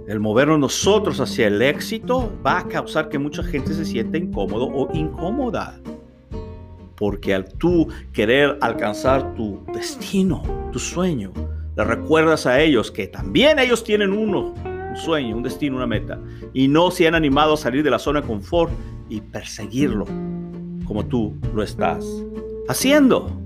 El 0.06 0.20
movernos 0.20 0.58
nosotros 0.58 1.20
hacia 1.20 1.46
el 1.46 1.60
éxito 1.60 2.32
va 2.44 2.60
a 2.60 2.68
causar 2.68 3.08
que 3.08 3.18
mucha 3.18 3.42
gente 3.42 3.74
se 3.74 3.84
sienta 3.84 4.16
incómodo 4.16 4.66
o 4.66 4.88
incómoda. 4.94 5.78
Porque 6.96 7.34
al 7.34 7.52
tú 7.54 7.88
querer 8.12 8.56
alcanzar 8.60 9.34
tu 9.34 9.62
destino, 9.74 10.42
tu 10.72 10.78
sueño, 10.78 11.32
le 11.76 11.84
recuerdas 11.84 12.46
a 12.46 12.60
ellos 12.60 12.90
que 12.90 13.06
también 13.06 13.58
ellos 13.58 13.84
tienen 13.84 14.12
uno, 14.12 14.54
un 14.54 14.96
sueño, 14.96 15.36
un 15.36 15.42
destino, 15.42 15.76
una 15.76 15.86
meta. 15.86 16.18
Y 16.52 16.68
no 16.68 16.90
se 16.90 17.06
han 17.06 17.14
animado 17.14 17.54
a 17.54 17.56
salir 17.56 17.82
de 17.82 17.90
la 17.90 17.98
zona 17.98 18.20
de 18.20 18.26
confort 18.26 18.72
y 19.10 19.20
perseguirlo 19.20 20.06
como 20.86 21.04
tú 21.04 21.36
lo 21.54 21.62
estás 21.62 22.06
haciendo. 22.68 23.43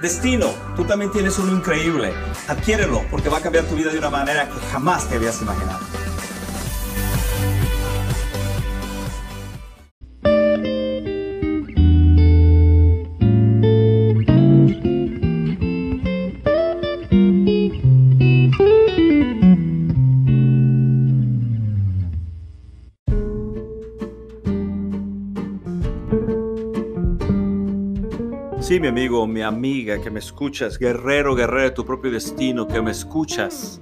Destino, 0.00 0.46
tú 0.76 0.84
también 0.84 1.12
tienes 1.12 1.38
uno 1.38 1.52
increíble. 1.52 2.12
Adquiérelo 2.48 3.02
porque 3.10 3.28
va 3.28 3.38
a 3.38 3.40
cambiar 3.42 3.64
tu 3.66 3.76
vida 3.76 3.92
de 3.92 3.98
una 3.98 4.10
manera 4.10 4.48
que 4.48 4.58
jamás 4.72 5.08
te 5.08 5.16
habías 5.16 5.40
imaginado. 5.42 5.89
Mi 28.80 28.86
amigo, 28.86 29.26
mi 29.26 29.42
amiga, 29.42 30.00
que 30.00 30.10
me 30.10 30.20
escuchas, 30.20 30.78
guerrero, 30.78 31.34
guerrero 31.34 31.64
de 31.64 31.70
tu 31.72 31.84
propio 31.84 32.10
destino, 32.10 32.66
que 32.66 32.80
me 32.80 32.90
escuchas. 32.90 33.80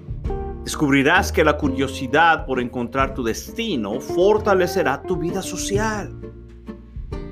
Descubrirás 0.64 1.30
que 1.30 1.44
la 1.44 1.56
curiosidad 1.56 2.44
por 2.44 2.60
encontrar 2.60 3.14
tu 3.14 3.22
destino 3.22 4.00
fortalecerá 4.00 5.00
tu 5.02 5.16
vida 5.16 5.40
social. 5.40 6.12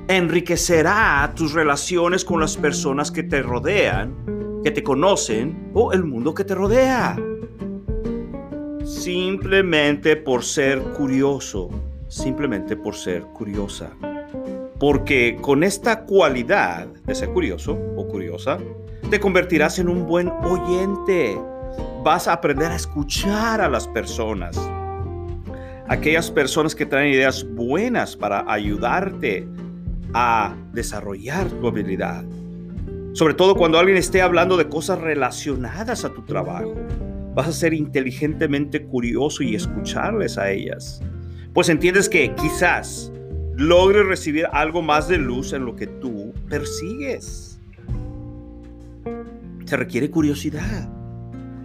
Enriquecerá 0.07 1.33
tus 1.35 1.55
relaciones 1.55 2.25
con 2.25 2.41
las 2.41 2.57
personas 2.57 3.11
que 3.11 3.25
te 3.25 3.43
rodean, 3.43 4.15
que 4.63 4.71
te 4.71 4.85
conocen 4.85 5.73
o 5.75 5.93
el 5.93 6.05
mundo 6.05 6.35
que 6.35 6.45
te 6.45 6.55
rodea. 6.55 7.17
Simplemente 8.85 10.15
por 10.15 10.45
ser 10.45 10.81
curioso, 10.93 11.69
simplemente 12.07 12.77
por 12.77 12.95
ser 12.95 13.23
curiosa. 13.23 13.91
Porque 14.79 15.39
con 15.41 15.65
esta 15.65 16.05
cualidad 16.05 16.87
de 16.87 17.15
ser 17.15 17.31
curioso 17.31 17.79
o 17.97 18.07
curiosa, 18.09 18.59
te 19.11 19.21
convertirás 19.21 19.79
en 19.79 19.89
un 19.89 20.07
buen 20.07 20.29
oyente. 20.29 21.39
Vas 22.03 22.29
a 22.29 22.35
aprender 22.35 22.71
a 22.71 22.77
escuchar 22.77 23.61
a 23.61 23.69
las 23.69 23.89
personas. 23.89 24.59
Aquellas 25.89 26.31
personas 26.31 26.75
que 26.75 26.85
traen 26.85 27.12
ideas 27.12 27.47
buenas 27.49 28.17
para 28.17 28.45
ayudarte 28.53 29.47
a 30.12 30.55
desarrollar 30.73 31.49
tu 31.49 31.69
habilidad. 31.69 32.25
Sobre 33.12 33.35
todo 33.35 33.55
cuando 33.55 33.79
alguien 33.79 33.97
esté 33.97 34.21
hablando 34.21 34.57
de 34.57 34.69
cosas 34.69 35.01
relacionadas 35.01 36.05
a 36.05 36.12
tu 36.12 36.23
trabajo. 36.23 36.75
Vas 37.35 37.49
a 37.49 37.53
ser 37.53 37.73
inteligentemente 37.75 38.85
curioso 38.85 39.43
y 39.43 39.55
escucharles 39.55 40.37
a 40.37 40.51
ellas. 40.51 41.01
Pues 41.55 41.69
entiendes 41.69 42.09
que 42.09 42.35
quizás 42.35 43.12
logre 43.57 44.03
recibir 44.03 44.47
algo 44.53 44.83
más 44.83 45.09
de 45.09 45.19
luz 45.19 45.53
en 45.53 45.64
lo 45.64 45.75
que 45.75 45.87
tú 45.87 46.33
persigues. 46.49 47.59
Se 49.64 49.77
requiere 49.77 50.11
curiosidad 50.11 50.88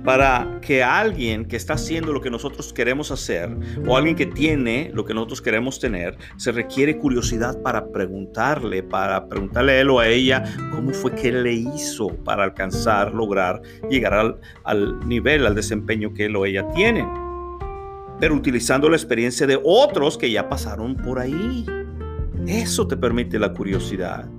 para 0.04 0.60
que 0.62 0.84
alguien 0.84 1.46
que 1.46 1.56
está 1.56 1.74
haciendo 1.74 2.12
lo 2.12 2.22
que 2.22 2.32
nosotros 2.32 2.74
queremos 2.74 3.12
hacer 3.12 3.50
o 3.86 3.96
alguien 3.96 4.16
que 4.16 4.26
tiene 4.26 4.90
lo 4.94 5.06
que 5.06 5.14
nosotros 5.14 5.42
queremos 5.42 5.80
tener, 5.80 6.18
se 6.38 6.52
requiere 6.52 6.98
curiosidad 6.98 7.62
para 7.62 7.92
preguntarle, 7.92 8.82
para 8.82 9.28
preguntarle 9.28 9.74
a 9.74 9.82
él 9.82 9.90
o 9.92 10.00
a 10.00 10.08
ella 10.08 10.44
cómo 10.72 10.92
fue 10.94 11.14
que 11.14 11.32
le 11.32 11.54
hizo 11.54 12.10
para 12.24 12.44
alcanzar, 12.44 13.14
lograr 13.14 13.62
llegar 13.90 14.14
al, 14.14 14.40
al 14.64 15.08
nivel, 15.08 15.46
al 15.46 15.54
desempeño 15.54 16.14
que 16.14 16.26
él 16.26 16.36
o 16.36 16.46
ella 16.46 16.68
tiene. 16.72 17.06
Pero 18.22 18.36
utilizando 18.36 18.88
la 18.88 18.96
experiencia 18.96 19.46
de 19.46 19.60
otros 19.62 20.18
que 20.18 20.32
ya 20.32 20.48
pasaron 20.48 20.96
por 20.96 21.20
ahí. 21.20 21.66
Eso 22.48 22.88
te 22.88 22.96
permite 22.96 23.38
la 23.38 23.52
curiosidad. 23.52 24.30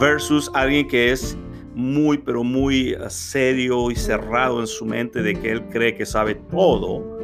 Versus 0.00 0.50
alguien 0.52 0.88
que 0.88 1.12
es 1.12 1.36
muy, 1.74 2.16
pero 2.18 2.42
muy 2.42 2.94
eh, 2.94 2.98
serio 3.08 3.90
y 3.90 3.96
cerrado 3.96 4.60
en 4.60 4.66
su 4.66 4.84
mente 4.84 5.22
de 5.22 5.34
que 5.34 5.52
él 5.52 5.68
cree 5.68 5.94
que 5.94 6.06
sabe 6.06 6.34
todo 6.50 7.16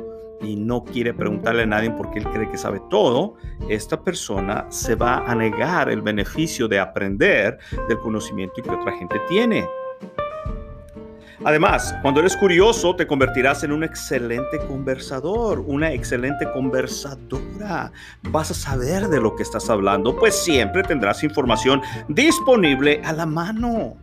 y 0.42 0.56
no 0.56 0.85
quiere 0.85 1.14
preguntarle 1.14 1.62
a 1.62 1.66
nadie 1.66 1.90
porque 1.90 2.18
él 2.18 2.26
cree 2.26 2.50
que 2.50 2.58
sabe 2.58 2.80
todo, 2.90 3.37
esta 3.68 4.02
persona 4.02 4.66
se 4.70 4.94
va 4.94 5.18
a 5.18 5.35
negar 5.35 5.88
el 5.88 6.02
beneficio 6.02 6.68
de 6.68 6.78
aprender 6.80 7.58
del 7.88 7.98
conocimiento 7.98 8.61
que 8.62 8.70
otra 8.70 8.92
gente 8.98 9.18
tiene. 9.28 9.66
Además, 11.44 11.92
cuando 12.02 12.20
eres 12.20 12.37
curioso, 12.37 12.94
te 12.94 13.05
convertirás 13.05 13.64
en 13.64 13.72
un 13.72 13.83
excelente 13.83 14.59
conversador, 14.68 15.59
una 15.66 15.90
excelente 15.92 16.48
conversadora. 16.52 17.90
Vas 18.31 18.52
a 18.52 18.55
saber 18.55 19.09
de 19.09 19.20
lo 19.20 19.35
que 19.35 19.42
estás 19.42 19.68
hablando, 19.68 20.16
pues 20.16 20.37
siempre 20.37 20.85
tendrás 20.85 21.24
información 21.24 21.83
disponible 22.07 23.00
a 23.05 23.12
la 23.12 23.26
mano. 23.26 23.96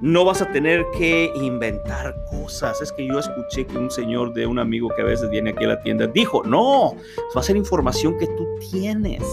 No 0.00 0.24
vas 0.24 0.40
a 0.40 0.52
tener 0.52 0.86
que 0.96 1.32
inventar 1.34 2.14
cosas. 2.30 2.80
Es 2.80 2.92
que 2.92 3.08
yo 3.08 3.18
escuché 3.18 3.66
que 3.66 3.76
un 3.76 3.90
señor 3.90 4.32
de 4.32 4.46
un 4.46 4.60
amigo 4.60 4.88
que 4.94 5.02
a 5.02 5.06
veces 5.06 5.28
viene 5.30 5.50
aquí 5.50 5.64
a 5.64 5.68
la 5.68 5.80
tienda 5.80 6.06
dijo, 6.06 6.44
no, 6.44 6.94
va 7.36 7.40
a 7.40 7.42
ser 7.42 7.56
información 7.56 8.16
que 8.18 8.28
tú 8.28 8.46
tienes 8.70 9.24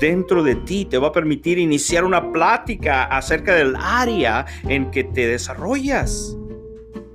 dentro 0.00 0.42
de 0.42 0.56
ti 0.56 0.86
te 0.86 0.98
va 0.98 1.08
a 1.08 1.12
permitir 1.12 1.56
iniciar 1.56 2.04
una 2.04 2.32
plática 2.32 3.04
acerca 3.04 3.54
del 3.54 3.76
área 3.76 4.44
en 4.64 4.90
que 4.90 5.04
te 5.04 5.28
desarrollas 5.28 6.36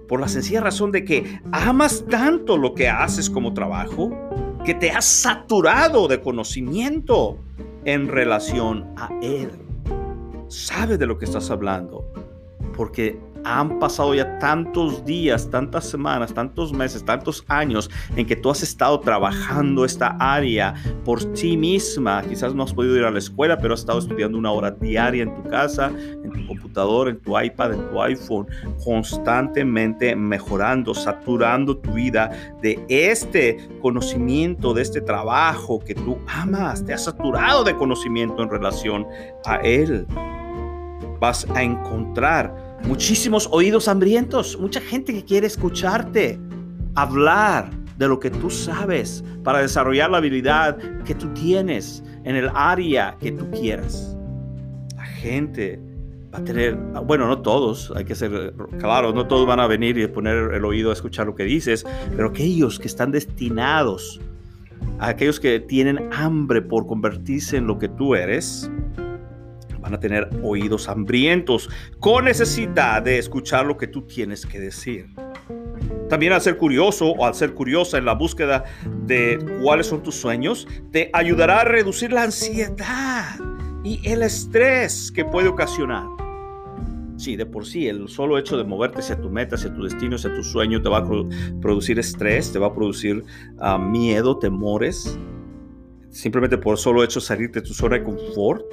por 0.09 0.19
la 0.19 0.27
sencilla 0.27 0.59
razón 0.59 0.91
de 0.91 1.05
que 1.05 1.39
amas 1.51 2.03
tanto 2.09 2.57
lo 2.57 2.73
que 2.73 2.89
haces 2.89 3.29
como 3.29 3.53
trabajo 3.53 4.11
que 4.65 4.73
te 4.73 4.91
has 4.91 5.05
saturado 5.05 6.07
de 6.07 6.19
conocimiento 6.19 7.37
en 7.85 8.07
relación 8.07 8.91
a 8.97 9.09
Él. 9.21 9.51
Sabes 10.47 10.97
de 10.97 11.05
lo 11.05 11.19
que 11.19 11.25
estás 11.25 11.51
hablando 11.51 12.11
porque 12.75 13.19
han 13.43 13.79
pasado 13.79 14.13
ya 14.13 14.37
tantos 14.39 15.05
días, 15.05 15.49
tantas 15.49 15.89
semanas, 15.89 16.33
tantos 16.33 16.73
meses, 16.73 17.03
tantos 17.03 17.43
años 17.47 17.89
en 18.15 18.25
que 18.25 18.35
tú 18.35 18.49
has 18.49 18.63
estado 18.63 18.99
trabajando 18.99 19.85
esta 19.85 20.15
área 20.19 20.73
por 21.05 21.23
ti 21.33 21.57
misma. 21.57 22.21
Quizás 22.23 22.53
no 22.53 22.63
has 22.63 22.73
podido 22.73 22.95
ir 22.97 23.03
a 23.03 23.11
la 23.11 23.19
escuela, 23.19 23.57
pero 23.57 23.73
has 23.73 23.81
estado 23.81 23.99
estudiando 23.99 24.37
una 24.37 24.51
hora 24.51 24.71
diaria 24.71 25.23
en 25.23 25.35
tu 25.35 25.49
casa, 25.49 25.91
en 26.23 26.31
tu 26.31 26.47
computador, 26.47 27.09
en 27.09 27.19
tu 27.19 27.39
iPad, 27.39 27.73
en 27.73 27.89
tu 27.89 28.01
iPhone, 28.01 28.47
constantemente 28.83 30.15
mejorando, 30.15 30.93
saturando 30.93 31.77
tu 31.77 31.93
vida 31.93 32.31
de 32.61 32.83
este 32.89 33.57
conocimiento, 33.81 34.73
de 34.73 34.81
este 34.81 35.01
trabajo 35.01 35.79
que 35.79 35.95
tú 35.95 36.17
amas. 36.27 36.83
Te 36.85 36.93
has 36.93 37.03
saturado 37.03 37.63
de 37.63 37.75
conocimiento 37.75 38.43
en 38.43 38.49
relación 38.49 39.07
a 39.45 39.57
él. 39.57 40.05
Vas 41.19 41.45
a 41.53 41.63
encontrar 41.63 42.68
muchísimos 42.83 43.47
oídos 43.51 43.87
hambrientos, 43.87 44.57
mucha 44.59 44.81
gente 44.81 45.13
que 45.13 45.23
quiere 45.23 45.47
escucharte 45.47 46.39
hablar 46.95 47.69
de 47.97 48.07
lo 48.07 48.19
que 48.19 48.29
tú 48.29 48.49
sabes 48.49 49.23
para 49.43 49.59
desarrollar 49.59 50.09
la 50.09 50.17
habilidad 50.17 50.77
que 51.03 51.13
tú 51.13 51.27
tienes 51.33 52.03
en 52.23 52.35
el 52.35 52.49
área 52.53 53.15
que 53.19 53.31
tú 53.31 53.49
quieras. 53.51 54.17
La 54.95 55.03
gente 55.03 55.79
va 56.33 56.39
a 56.39 56.43
tener, 56.43 56.75
bueno, 57.05 57.27
no 57.27 57.41
todos, 57.41 57.91
hay 57.95 58.05
que 58.05 58.15
ser 58.15 58.53
claro, 58.79 59.11
no 59.13 59.27
todos 59.27 59.45
van 59.45 59.59
a 59.59 59.67
venir 59.67 59.97
y 59.97 60.07
poner 60.07 60.53
el 60.53 60.63
oído 60.63 60.91
a 60.91 60.93
escuchar 60.93 61.27
lo 61.27 61.35
que 61.35 61.43
dices, 61.43 61.85
pero 62.15 62.29
aquellos 62.29 62.79
que 62.79 62.87
están 62.87 63.11
destinados, 63.11 64.21
aquellos 64.99 65.39
que 65.39 65.59
tienen 65.59 66.09
hambre 66.13 66.61
por 66.61 66.87
convertirse 66.87 67.57
en 67.57 67.67
lo 67.67 67.79
que 67.79 67.89
tú 67.89 68.15
eres, 68.15 68.71
van 69.89 69.97
a 69.97 69.99
tener 69.99 70.29
oídos 70.43 70.87
hambrientos 70.87 71.69
con 71.99 72.25
necesidad 72.25 73.01
de 73.01 73.17
escuchar 73.17 73.65
lo 73.65 73.77
que 73.77 73.87
tú 73.87 74.03
tienes 74.03 74.45
que 74.45 74.59
decir. 74.59 75.07
También 76.09 76.33
al 76.33 76.41
ser 76.41 76.57
curioso 76.57 77.07
o 77.11 77.25
al 77.25 77.33
ser 77.33 77.53
curiosa 77.53 77.97
en 77.97 78.05
la 78.05 78.13
búsqueda 78.13 78.65
de 79.05 79.39
cuáles 79.61 79.87
son 79.87 80.03
tus 80.03 80.15
sueños, 80.15 80.67
te 80.91 81.09
ayudará 81.13 81.61
a 81.61 81.63
reducir 81.63 82.11
la 82.11 82.23
ansiedad 82.23 83.35
y 83.83 83.99
el 84.07 84.21
estrés 84.21 85.11
que 85.11 85.25
puede 85.25 85.47
ocasionar. 85.47 86.05
Sí, 87.17 87.35
de 87.35 87.45
por 87.45 87.65
sí, 87.65 87.87
el 87.87 88.07
solo 88.07 88.37
hecho 88.37 88.57
de 88.57 88.63
moverte 88.63 88.99
hacia 88.99 89.19
tu 89.19 89.29
meta, 89.29 89.55
hacia 89.55 89.73
tu 89.73 89.83
destino, 89.83 90.15
hacia 90.15 90.33
tu 90.33 90.43
sueño, 90.43 90.81
te 90.81 90.87
va 90.87 90.99
a 90.99 91.59
producir 91.59 91.99
estrés, 91.99 92.51
te 92.53 92.59
va 92.59 92.67
a 92.67 92.73
producir 92.73 93.23
ah, 93.59 93.77
miedo, 93.77 94.37
temores. 94.37 95.17
Simplemente 96.09 96.57
por 96.57 96.77
solo 96.77 97.03
hecho 97.03 97.19
salir 97.19 97.51
de 97.51 97.61
tu 97.61 97.73
zona 97.73 97.97
de 97.97 98.03
confort, 98.03 98.63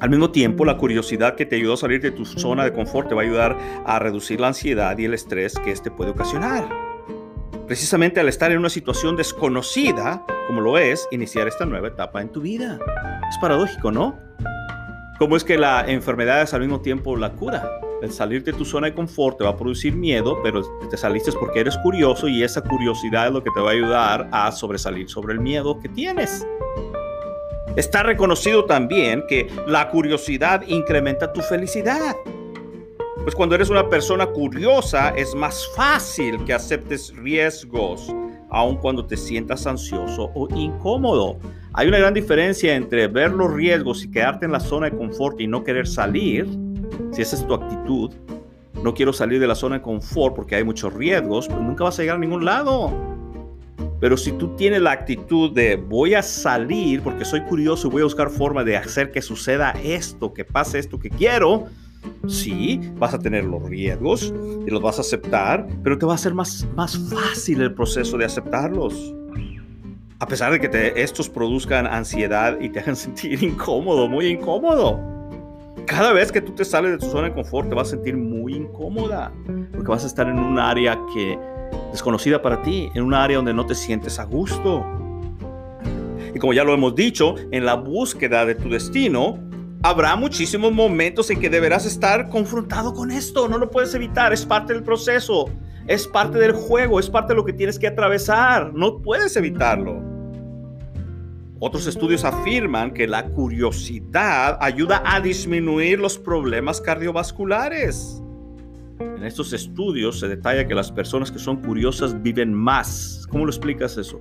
al 0.00 0.08
mismo 0.08 0.30
tiempo, 0.30 0.64
la 0.64 0.78
curiosidad 0.78 1.36
que 1.36 1.44
te 1.44 1.56
ayudó 1.56 1.74
a 1.74 1.76
salir 1.76 2.00
de 2.00 2.10
tu 2.10 2.24
zona 2.24 2.64
de 2.64 2.72
confort 2.72 3.08
te 3.08 3.14
va 3.14 3.20
a 3.20 3.24
ayudar 3.24 3.58
a 3.84 3.98
reducir 3.98 4.40
la 4.40 4.48
ansiedad 4.48 4.96
y 4.96 5.04
el 5.04 5.12
estrés 5.12 5.54
que 5.62 5.70
este 5.70 5.90
puede 5.90 6.12
ocasionar. 6.12 6.66
Precisamente 7.66 8.18
al 8.18 8.28
estar 8.28 8.50
en 8.50 8.58
una 8.58 8.70
situación 8.70 9.14
desconocida, 9.14 10.24
como 10.46 10.62
lo 10.62 10.78
es 10.78 11.06
iniciar 11.10 11.48
esta 11.48 11.66
nueva 11.66 11.88
etapa 11.88 12.22
en 12.22 12.30
tu 12.30 12.40
vida. 12.40 12.78
Es 13.28 13.36
paradójico, 13.42 13.92
¿no? 13.92 14.18
¿Cómo 15.18 15.36
es 15.36 15.44
que 15.44 15.58
la 15.58 15.84
enfermedad 15.86 16.40
es 16.40 16.54
al 16.54 16.62
mismo 16.62 16.80
tiempo 16.80 17.14
la 17.14 17.32
cura? 17.32 17.70
El 18.00 18.10
salir 18.10 18.42
de 18.42 18.54
tu 18.54 18.64
zona 18.64 18.86
de 18.86 18.94
confort 18.94 19.36
te 19.36 19.44
va 19.44 19.50
a 19.50 19.56
producir 19.56 19.94
miedo, 19.94 20.40
pero 20.42 20.62
te 20.88 20.96
saliste 20.96 21.30
porque 21.32 21.60
eres 21.60 21.76
curioso 21.76 22.26
y 22.26 22.42
esa 22.42 22.62
curiosidad 22.62 23.26
es 23.26 23.34
lo 23.34 23.44
que 23.44 23.50
te 23.54 23.60
va 23.60 23.68
a 23.68 23.72
ayudar 23.72 24.28
a 24.32 24.50
sobresalir 24.50 25.10
sobre 25.10 25.34
el 25.34 25.40
miedo 25.40 25.78
que 25.78 25.90
tienes. 25.90 26.46
Está 27.76 28.02
reconocido 28.02 28.64
también 28.64 29.24
que 29.28 29.48
la 29.66 29.88
curiosidad 29.90 30.62
incrementa 30.66 31.32
tu 31.32 31.40
felicidad. 31.40 32.16
Pues 33.22 33.34
cuando 33.34 33.54
eres 33.54 33.70
una 33.70 33.88
persona 33.88 34.26
curiosa 34.26 35.10
es 35.10 35.34
más 35.34 35.68
fácil 35.76 36.42
que 36.44 36.52
aceptes 36.52 37.14
riesgos, 37.14 38.12
aun 38.48 38.76
cuando 38.76 39.06
te 39.06 39.16
sientas 39.16 39.66
ansioso 39.66 40.32
o 40.34 40.48
incómodo. 40.56 41.38
Hay 41.74 41.86
una 41.86 41.98
gran 41.98 42.14
diferencia 42.14 42.74
entre 42.74 43.06
ver 43.06 43.30
los 43.30 43.52
riesgos 43.52 44.02
y 44.02 44.10
quedarte 44.10 44.46
en 44.46 44.52
la 44.52 44.60
zona 44.60 44.90
de 44.90 44.96
confort 44.96 45.40
y 45.40 45.46
no 45.46 45.62
querer 45.62 45.86
salir, 45.86 46.48
si 47.12 47.22
esa 47.22 47.36
es 47.36 47.46
tu 47.46 47.54
actitud. 47.54 48.10
No 48.82 48.94
quiero 48.94 49.12
salir 49.12 49.38
de 49.38 49.46
la 49.46 49.54
zona 49.54 49.76
de 49.76 49.82
confort 49.82 50.34
porque 50.34 50.56
hay 50.56 50.64
muchos 50.64 50.92
riesgos, 50.92 51.46
pero 51.46 51.60
nunca 51.60 51.84
vas 51.84 51.98
a 51.98 52.02
llegar 52.02 52.16
a 52.16 52.20
ningún 52.20 52.44
lado. 52.44 52.90
Pero 54.00 54.16
si 54.16 54.32
tú 54.32 54.56
tienes 54.56 54.80
la 54.80 54.92
actitud 54.92 55.52
de 55.52 55.76
voy 55.76 56.14
a 56.14 56.22
salir 56.22 57.02
porque 57.02 57.24
soy 57.24 57.42
curioso 57.42 57.88
y 57.88 57.90
voy 57.90 58.00
a 58.00 58.04
buscar 58.04 58.30
forma 58.30 58.64
de 58.64 58.76
hacer 58.76 59.12
que 59.12 59.20
suceda 59.20 59.72
esto, 59.84 60.32
que 60.32 60.44
pase 60.44 60.78
esto 60.78 60.98
que 60.98 61.10
quiero, 61.10 61.66
sí, 62.26 62.80
vas 62.96 63.12
a 63.12 63.18
tener 63.18 63.44
los 63.44 63.62
riesgos 63.62 64.32
y 64.66 64.70
los 64.70 64.80
vas 64.80 64.96
a 64.98 65.02
aceptar, 65.02 65.66
pero 65.82 65.98
te 65.98 66.06
va 66.06 66.14
a 66.14 66.18
ser 66.18 66.32
más, 66.32 66.66
más 66.74 66.98
fácil 67.10 67.60
el 67.60 67.74
proceso 67.74 68.16
de 68.16 68.24
aceptarlos. 68.24 69.14
A 70.18 70.26
pesar 70.26 70.52
de 70.52 70.60
que 70.60 70.92
estos 70.96 71.28
produzcan 71.28 71.86
ansiedad 71.86 72.58
y 72.60 72.70
te 72.70 72.80
hagan 72.80 72.96
sentir 72.96 73.42
incómodo, 73.42 74.08
muy 74.08 74.26
incómodo. 74.26 74.98
Cada 75.86 76.12
vez 76.12 76.30
que 76.30 76.40
tú 76.40 76.52
te 76.52 76.64
sales 76.64 76.92
de 76.92 76.98
tu 76.98 77.06
zona 77.06 77.28
de 77.28 77.34
confort 77.34 77.68
te 77.68 77.74
vas 77.74 77.88
a 77.88 77.90
sentir 77.90 78.16
muy 78.16 78.54
incómoda, 78.54 79.32
porque 79.72 79.88
vas 79.88 80.04
a 80.04 80.06
estar 80.06 80.28
en 80.28 80.38
un 80.38 80.58
área 80.58 80.98
que 81.14 81.38
desconocida 81.90 82.42
para 82.42 82.62
ti, 82.62 82.90
en 82.94 83.02
un 83.02 83.14
área 83.14 83.36
donde 83.36 83.54
no 83.54 83.66
te 83.66 83.74
sientes 83.74 84.18
a 84.18 84.24
gusto. 84.24 84.84
Y 86.34 86.38
como 86.38 86.52
ya 86.52 86.64
lo 86.64 86.74
hemos 86.74 86.94
dicho, 86.94 87.34
en 87.50 87.64
la 87.64 87.74
búsqueda 87.74 88.44
de 88.46 88.54
tu 88.54 88.68
destino, 88.68 89.38
habrá 89.82 90.16
muchísimos 90.16 90.72
momentos 90.72 91.30
en 91.30 91.40
que 91.40 91.50
deberás 91.50 91.86
estar 91.86 92.28
confrontado 92.28 92.92
con 92.92 93.10
esto. 93.10 93.48
No 93.48 93.58
lo 93.58 93.70
puedes 93.70 93.94
evitar, 93.94 94.32
es 94.32 94.46
parte 94.46 94.72
del 94.72 94.82
proceso, 94.82 95.50
es 95.86 96.06
parte 96.06 96.38
del 96.38 96.52
juego, 96.52 97.00
es 97.00 97.10
parte 97.10 97.32
de 97.32 97.36
lo 97.36 97.44
que 97.44 97.52
tienes 97.52 97.78
que 97.78 97.88
atravesar. 97.88 98.72
No 98.74 98.98
puedes 99.02 99.36
evitarlo. 99.36 100.10
Otros 101.58 101.86
estudios 101.86 102.24
afirman 102.24 102.92
que 102.92 103.06
la 103.06 103.26
curiosidad 103.26 104.56
ayuda 104.62 105.02
a 105.04 105.20
disminuir 105.20 105.98
los 105.98 106.16
problemas 106.16 106.80
cardiovasculares. 106.80 108.22
En 109.00 109.24
estos 109.24 109.52
estudios 109.54 110.20
se 110.20 110.28
detalla 110.28 110.68
que 110.68 110.74
las 110.74 110.92
personas 110.92 111.32
que 111.32 111.38
son 111.38 111.56
curiosas 111.62 112.22
viven 112.22 112.52
más. 112.52 113.26
¿Cómo 113.30 113.46
lo 113.46 113.50
explicas 113.50 113.96
eso? 113.96 114.20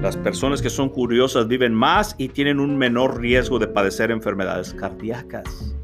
Las 0.00 0.16
personas 0.16 0.62
que 0.62 0.70
son 0.70 0.88
curiosas 0.88 1.48
viven 1.48 1.74
más 1.74 2.14
y 2.16 2.28
tienen 2.28 2.60
un 2.60 2.78
menor 2.78 3.20
riesgo 3.20 3.58
de 3.58 3.66
padecer 3.66 4.12
enfermedades 4.12 4.72
cardíacas. 4.72 5.74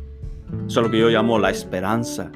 Eso 0.66 0.81
es 0.81 0.87
lo 0.87 0.90
que 0.90 1.00
yo 1.00 1.09
llamo 1.09 1.38
la 1.38 1.50
esperanza. 1.50 2.31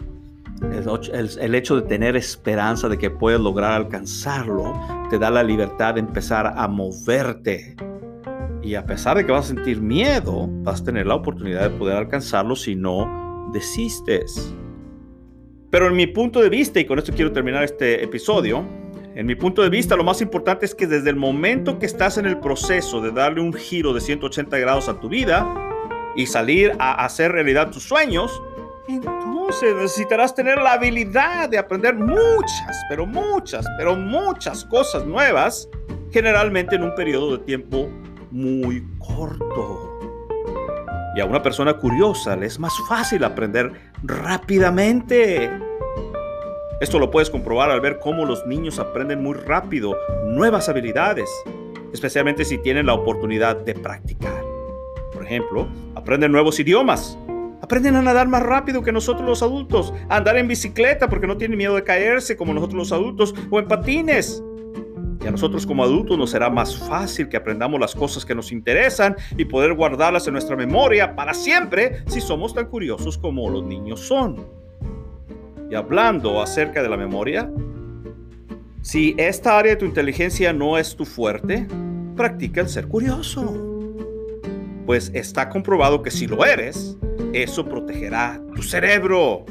El, 0.63 1.55
hecho 1.55 1.77
de 1.77 1.83
tener 1.83 2.17
esperanza 2.17 2.89
de 2.89 2.99
que 2.99 3.09
puedes 3.09 3.41
lograr 3.41 3.73
alcanzarlo 3.73 4.75
te 5.09 5.19
da 5.19 5.31
la 5.31 5.43
libertad 5.43 5.95
de 5.95 6.01
empezar 6.01 6.53
a 6.57 6.69
moverte. 6.69 7.77
Y 8.63 8.75
a 8.75 8.85
pesar 8.85 9.17
de 9.17 9.25
que 9.25 9.33
vas 9.33 9.47
a 9.47 9.55
sentir 9.55 9.81
miedo, 9.81 10.49
vas 10.63 10.83
a 10.83 10.85
tener 10.85 11.07
la 11.07 11.15
oportunidad 11.15 11.63
de 11.63 11.71
poder 11.71 11.97
alcanzarlo 11.97 12.57
si 12.57 12.75
no 12.75 13.51
desistes. 13.53 14.55
Pero 15.71 15.87
en 15.87 15.95
mi 15.95 16.09
punto 16.09 16.41
de 16.41 16.49
vista, 16.49 16.81
y 16.81 16.85
con 16.85 16.99
esto 16.99 17.13
quiero 17.15 17.31
terminar 17.33 17.63
este 17.63 18.03
episodio, 18.03 18.65
en 19.15 19.27
mi 19.27 19.37
punto 19.37 19.63
de 19.63 19.71
vista 19.71 19.97
lo 19.97 20.03
más 20.03 20.21
importante 20.21 20.67
es 20.67 20.75
que 20.75 20.87
desde 20.87 21.11
el 21.11 21.17
momento 21.17 21.79
que 21.79 21.87
estás 21.87 22.19
en 22.19 22.27
el 22.27 22.39
proceso 22.39 23.01
de 23.01 23.13
darle 23.13 23.41
un 23.41 23.53
giro 23.53 23.93
de 23.93 24.01
180 24.01 24.59
grados 24.59 24.89
a 24.89 24.99
tu 24.99 25.09
vida 25.09 25.47
y 26.17 26.27
salir 26.27 26.73
a 26.81 27.05
hacer 27.05 27.31
realidad 27.33 27.71
tus 27.71 27.85
sueños, 27.85 28.43
entonces 28.89 29.75
necesitarás 29.77 30.35
tener 30.35 30.59
la 30.59 30.73
habilidad 30.73 31.49
de 31.49 31.59
aprender 31.59 31.95
muchas, 31.95 32.77
pero 32.89 33.07
muchas, 33.07 33.65
pero 33.79 33.95
muchas 33.95 34.65
cosas 34.65 35.07
nuevas, 35.07 35.69
generalmente 36.11 36.75
en 36.75 36.83
un 36.83 36.95
periodo 36.97 37.37
de 37.37 37.45
tiempo 37.45 37.89
muy 38.33 38.85
corto. 38.99 40.01
Y 41.17 41.21
a 41.21 41.25
una 41.27 41.43
persona 41.43 41.75
curiosa 41.75 42.37
le 42.37 42.47
es 42.47 42.59
más 42.59 42.73
fácil 42.89 43.25
aprender 43.25 43.90
rápidamente. 44.03 45.51
Esto 46.81 46.99
lo 46.99 47.11
puedes 47.11 47.29
comprobar 47.29 47.71
al 47.71 47.81
ver 47.81 47.99
cómo 47.99 48.25
los 48.25 48.47
niños 48.47 48.79
aprenden 48.79 49.23
muy 49.23 49.35
rápido 49.35 49.97
nuevas 50.25 50.69
habilidades, 50.69 51.29
especialmente 51.93 52.45
si 52.45 52.59
tienen 52.59 52.87
la 52.87 52.95
oportunidad 52.95 53.57
de 53.57 53.75
practicar. 53.75 54.43
Por 55.13 55.25
ejemplo, 55.25 55.69
aprenden 55.95 56.33
nuevos 56.33 56.59
idiomas. 56.59 57.19
Aprenden 57.61 57.97
a 57.97 58.03
nadar 58.03 58.27
más 58.27 58.43
rápido 58.43 58.83
que 58.83 58.91
nosotros 58.91 59.29
los 59.29 59.43
adultos, 59.43 59.93
a 60.09 60.17
andar 60.17 60.39
en 60.39 60.49
bicicleta 60.49 61.09
porque 61.09 61.27
no 61.27 61.37
tienen 61.37 61.59
miedo 61.59 61.75
de 61.75 61.85
caerse 61.85 62.37
como 62.37 62.55
nosotros 62.55 62.79
los 62.79 62.93
adultos, 62.93 63.35
o 63.51 63.59
en 63.59 63.69
patines. 63.69 64.43
Y 65.23 65.27
a 65.27 65.31
nosotros 65.31 65.67
como 65.67 65.85
adultos 65.85 66.17
nos 66.17 66.31
será 66.31 66.49
más 66.49 66.77
fácil 66.77 67.29
que 67.29 67.37
aprendamos 67.37 67.79
las 67.79 67.95
cosas 67.95 68.25
que 68.25 68.35
nos 68.35 68.53
interesan 68.53 69.17
y 69.37 69.45
poder 69.45 69.75
guardarlas 69.75 70.27
en 70.27 70.33
nuestra 70.33 70.57
memoria 70.57 71.15
para 71.15 71.35
siempre 71.35 72.03
si 72.07 72.21
somos 72.21 72.55
tan 72.55 72.67
curiosos 72.67 73.19
como 73.19 73.51
los 73.51 73.65
niños 73.65 74.01
son. 74.01 74.47
Y 75.71 75.75
hablando 75.75 76.41
acerca 76.41 76.83
de 76.83 76.89
la 76.89 76.97
memoria, 76.97 77.51
si 78.83 79.15
esta 79.19 79.59
área 79.59 79.73
de 79.73 79.77
tu 79.77 79.85
inteligencia 79.85 80.55
no 80.55 80.79
es 80.79 80.97
tu 80.97 81.05
fuerte, 81.05 81.67
practica 82.17 82.63
el 82.63 82.69
ser 82.69 82.89
curioso. 82.89 83.55
Pues 84.87 85.11
está 85.15 85.51
comprobado 85.51 86.03
que 86.03 86.11
si 86.11 86.27
lo 86.27 86.45
eres, 86.47 86.97
eso 87.35 87.67
protegerá 87.67 88.41
tu 88.55 88.63
cerebro. 88.63 89.45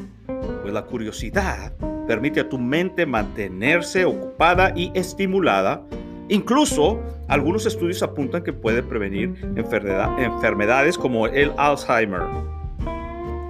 Pues 0.61 0.73
la 0.73 0.83
curiosidad 0.83 1.73
permite 2.09 2.39
a 2.39 2.49
tu 2.49 2.57
mente 2.57 3.05
mantenerse 3.05 4.03
ocupada 4.03 4.73
y 4.75 4.91
estimulada. 4.95 5.83
Incluso 6.27 6.99
algunos 7.27 7.67
estudios 7.67 8.01
apuntan 8.01 8.41
que 8.41 8.51
puede 8.51 8.81
prevenir 8.81 9.35
enfermedades 9.55 10.97
como 10.97 11.27
el 11.27 11.51
Alzheimer. 11.55 12.21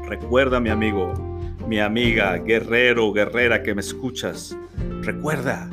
Recuerda, 0.10 0.60
mi 0.60 0.70
amigo, 0.70 1.14
mi 1.70 1.80
amiga, 1.80 2.36
guerrero, 2.36 3.14
guerrera 3.14 3.64
que 3.64 3.74
me 3.74 3.80
escuchas, 3.80 4.58
recuerda, 5.04 5.70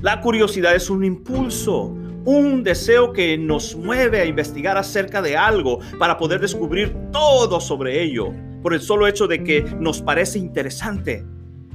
la 0.00 0.22
curiosidad 0.22 0.74
es 0.74 0.88
un 0.88 1.04
impulso, 1.04 1.94
un 2.24 2.62
deseo 2.62 3.12
que 3.12 3.36
nos 3.36 3.76
mueve 3.76 4.22
a 4.22 4.24
investigar 4.24 4.78
acerca 4.78 5.20
de 5.20 5.36
algo 5.36 5.80
para 5.98 6.16
poder 6.16 6.40
descubrir 6.40 6.96
todo 7.12 7.60
sobre 7.60 8.02
ello, 8.02 8.32
por 8.62 8.72
el 8.72 8.80
solo 8.80 9.06
hecho 9.06 9.26
de 9.26 9.44
que 9.44 9.62
nos 9.78 10.00
parece 10.00 10.38
interesante. 10.38 11.26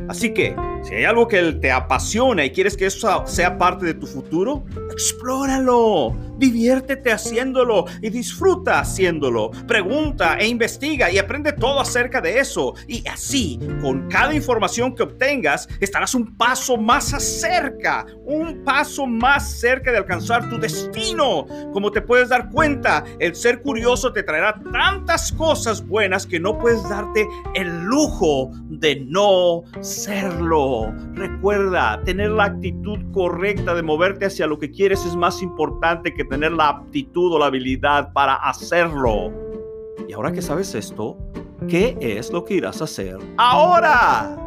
Así 0.08 0.34
que, 0.34 0.56
si 0.86 0.94
hay 0.94 1.06
algo 1.06 1.28
que 1.28 1.42
te 1.54 1.72
apasiona 1.72 2.46
y 2.46 2.52
quieres 2.52 2.78
que 2.78 2.86
eso 2.86 3.26
sea 3.26 3.58
parte 3.58 3.88
de 3.88 3.96
tu 3.96 4.06
futuro, 4.06 4.64
explóralo, 4.92 6.16
diviértete 6.38 7.12
haciéndolo 7.12 7.86
y 8.04 8.12
disfruta 8.12 8.80
haciéndolo. 8.80 9.50
Pregunta 9.68 10.38
e 10.40 10.48
investiga 10.48 11.10
y 11.10 11.18
aprende 11.18 11.54
todo 11.54 11.80
acerca 11.80 12.22
de 12.22 12.38
eso. 12.38 12.76
Y 12.88 13.08
así, 13.08 13.60
con 13.82 14.08
cada 14.10 14.36
información 14.36 14.94
que 14.94 15.02
obtengas, 15.02 15.68
estarás 15.80 16.14
un 16.14 16.38
paso 16.38 16.78
más 16.78 17.06
cerca, 17.20 18.06
un 18.24 18.64
paso 18.64 19.08
más 19.08 19.60
cerca 19.60 19.92
de 19.92 19.98
alcanzar 19.98 20.48
tu 20.52 20.60
destino. 20.60 21.48
Como 21.74 21.90
te 21.90 22.02
puedes 22.04 22.30
dar 22.30 22.52
cuenta, 22.52 23.04
el 23.18 23.36
ser 23.36 23.64
curioso 23.64 24.14
te 24.14 24.22
traerá 24.22 24.62
tantas 24.72 25.32
cosas 25.32 25.84
buenas 25.86 26.28
que 26.28 26.40
no 26.40 26.60
puedes 26.60 26.88
darte 26.88 27.28
el 27.56 27.86
lujo 27.86 28.52
de 28.70 29.00
no 29.00 29.64
serlo. 29.82 30.75
Recuerda, 31.14 32.02
tener 32.04 32.32
la 32.32 32.46
actitud 32.46 33.00
correcta 33.12 33.74
de 33.74 33.84
moverte 33.84 34.26
hacia 34.26 34.48
lo 34.48 34.58
que 34.58 34.72
quieres 34.72 35.06
es 35.06 35.16
más 35.16 35.42
importante 35.42 36.14
que 36.14 36.24
tener 36.24 36.52
la 36.52 36.70
aptitud 36.70 37.34
o 37.34 37.40
la 37.40 37.48
habilidad 37.48 38.12
para 38.14 38.36
hacerlo. 38.36 39.32
Y 40.08 40.14
ahora 40.14 40.32
que 40.32 40.42
sabes 40.42 40.76
esto, 40.76 41.18
¿qué 41.68 41.98
es 42.00 42.32
lo 42.32 42.44
que 42.44 42.56
irás 42.56 42.82
a 42.82 42.86
hacer 42.86 43.18
ahora? 43.38 44.45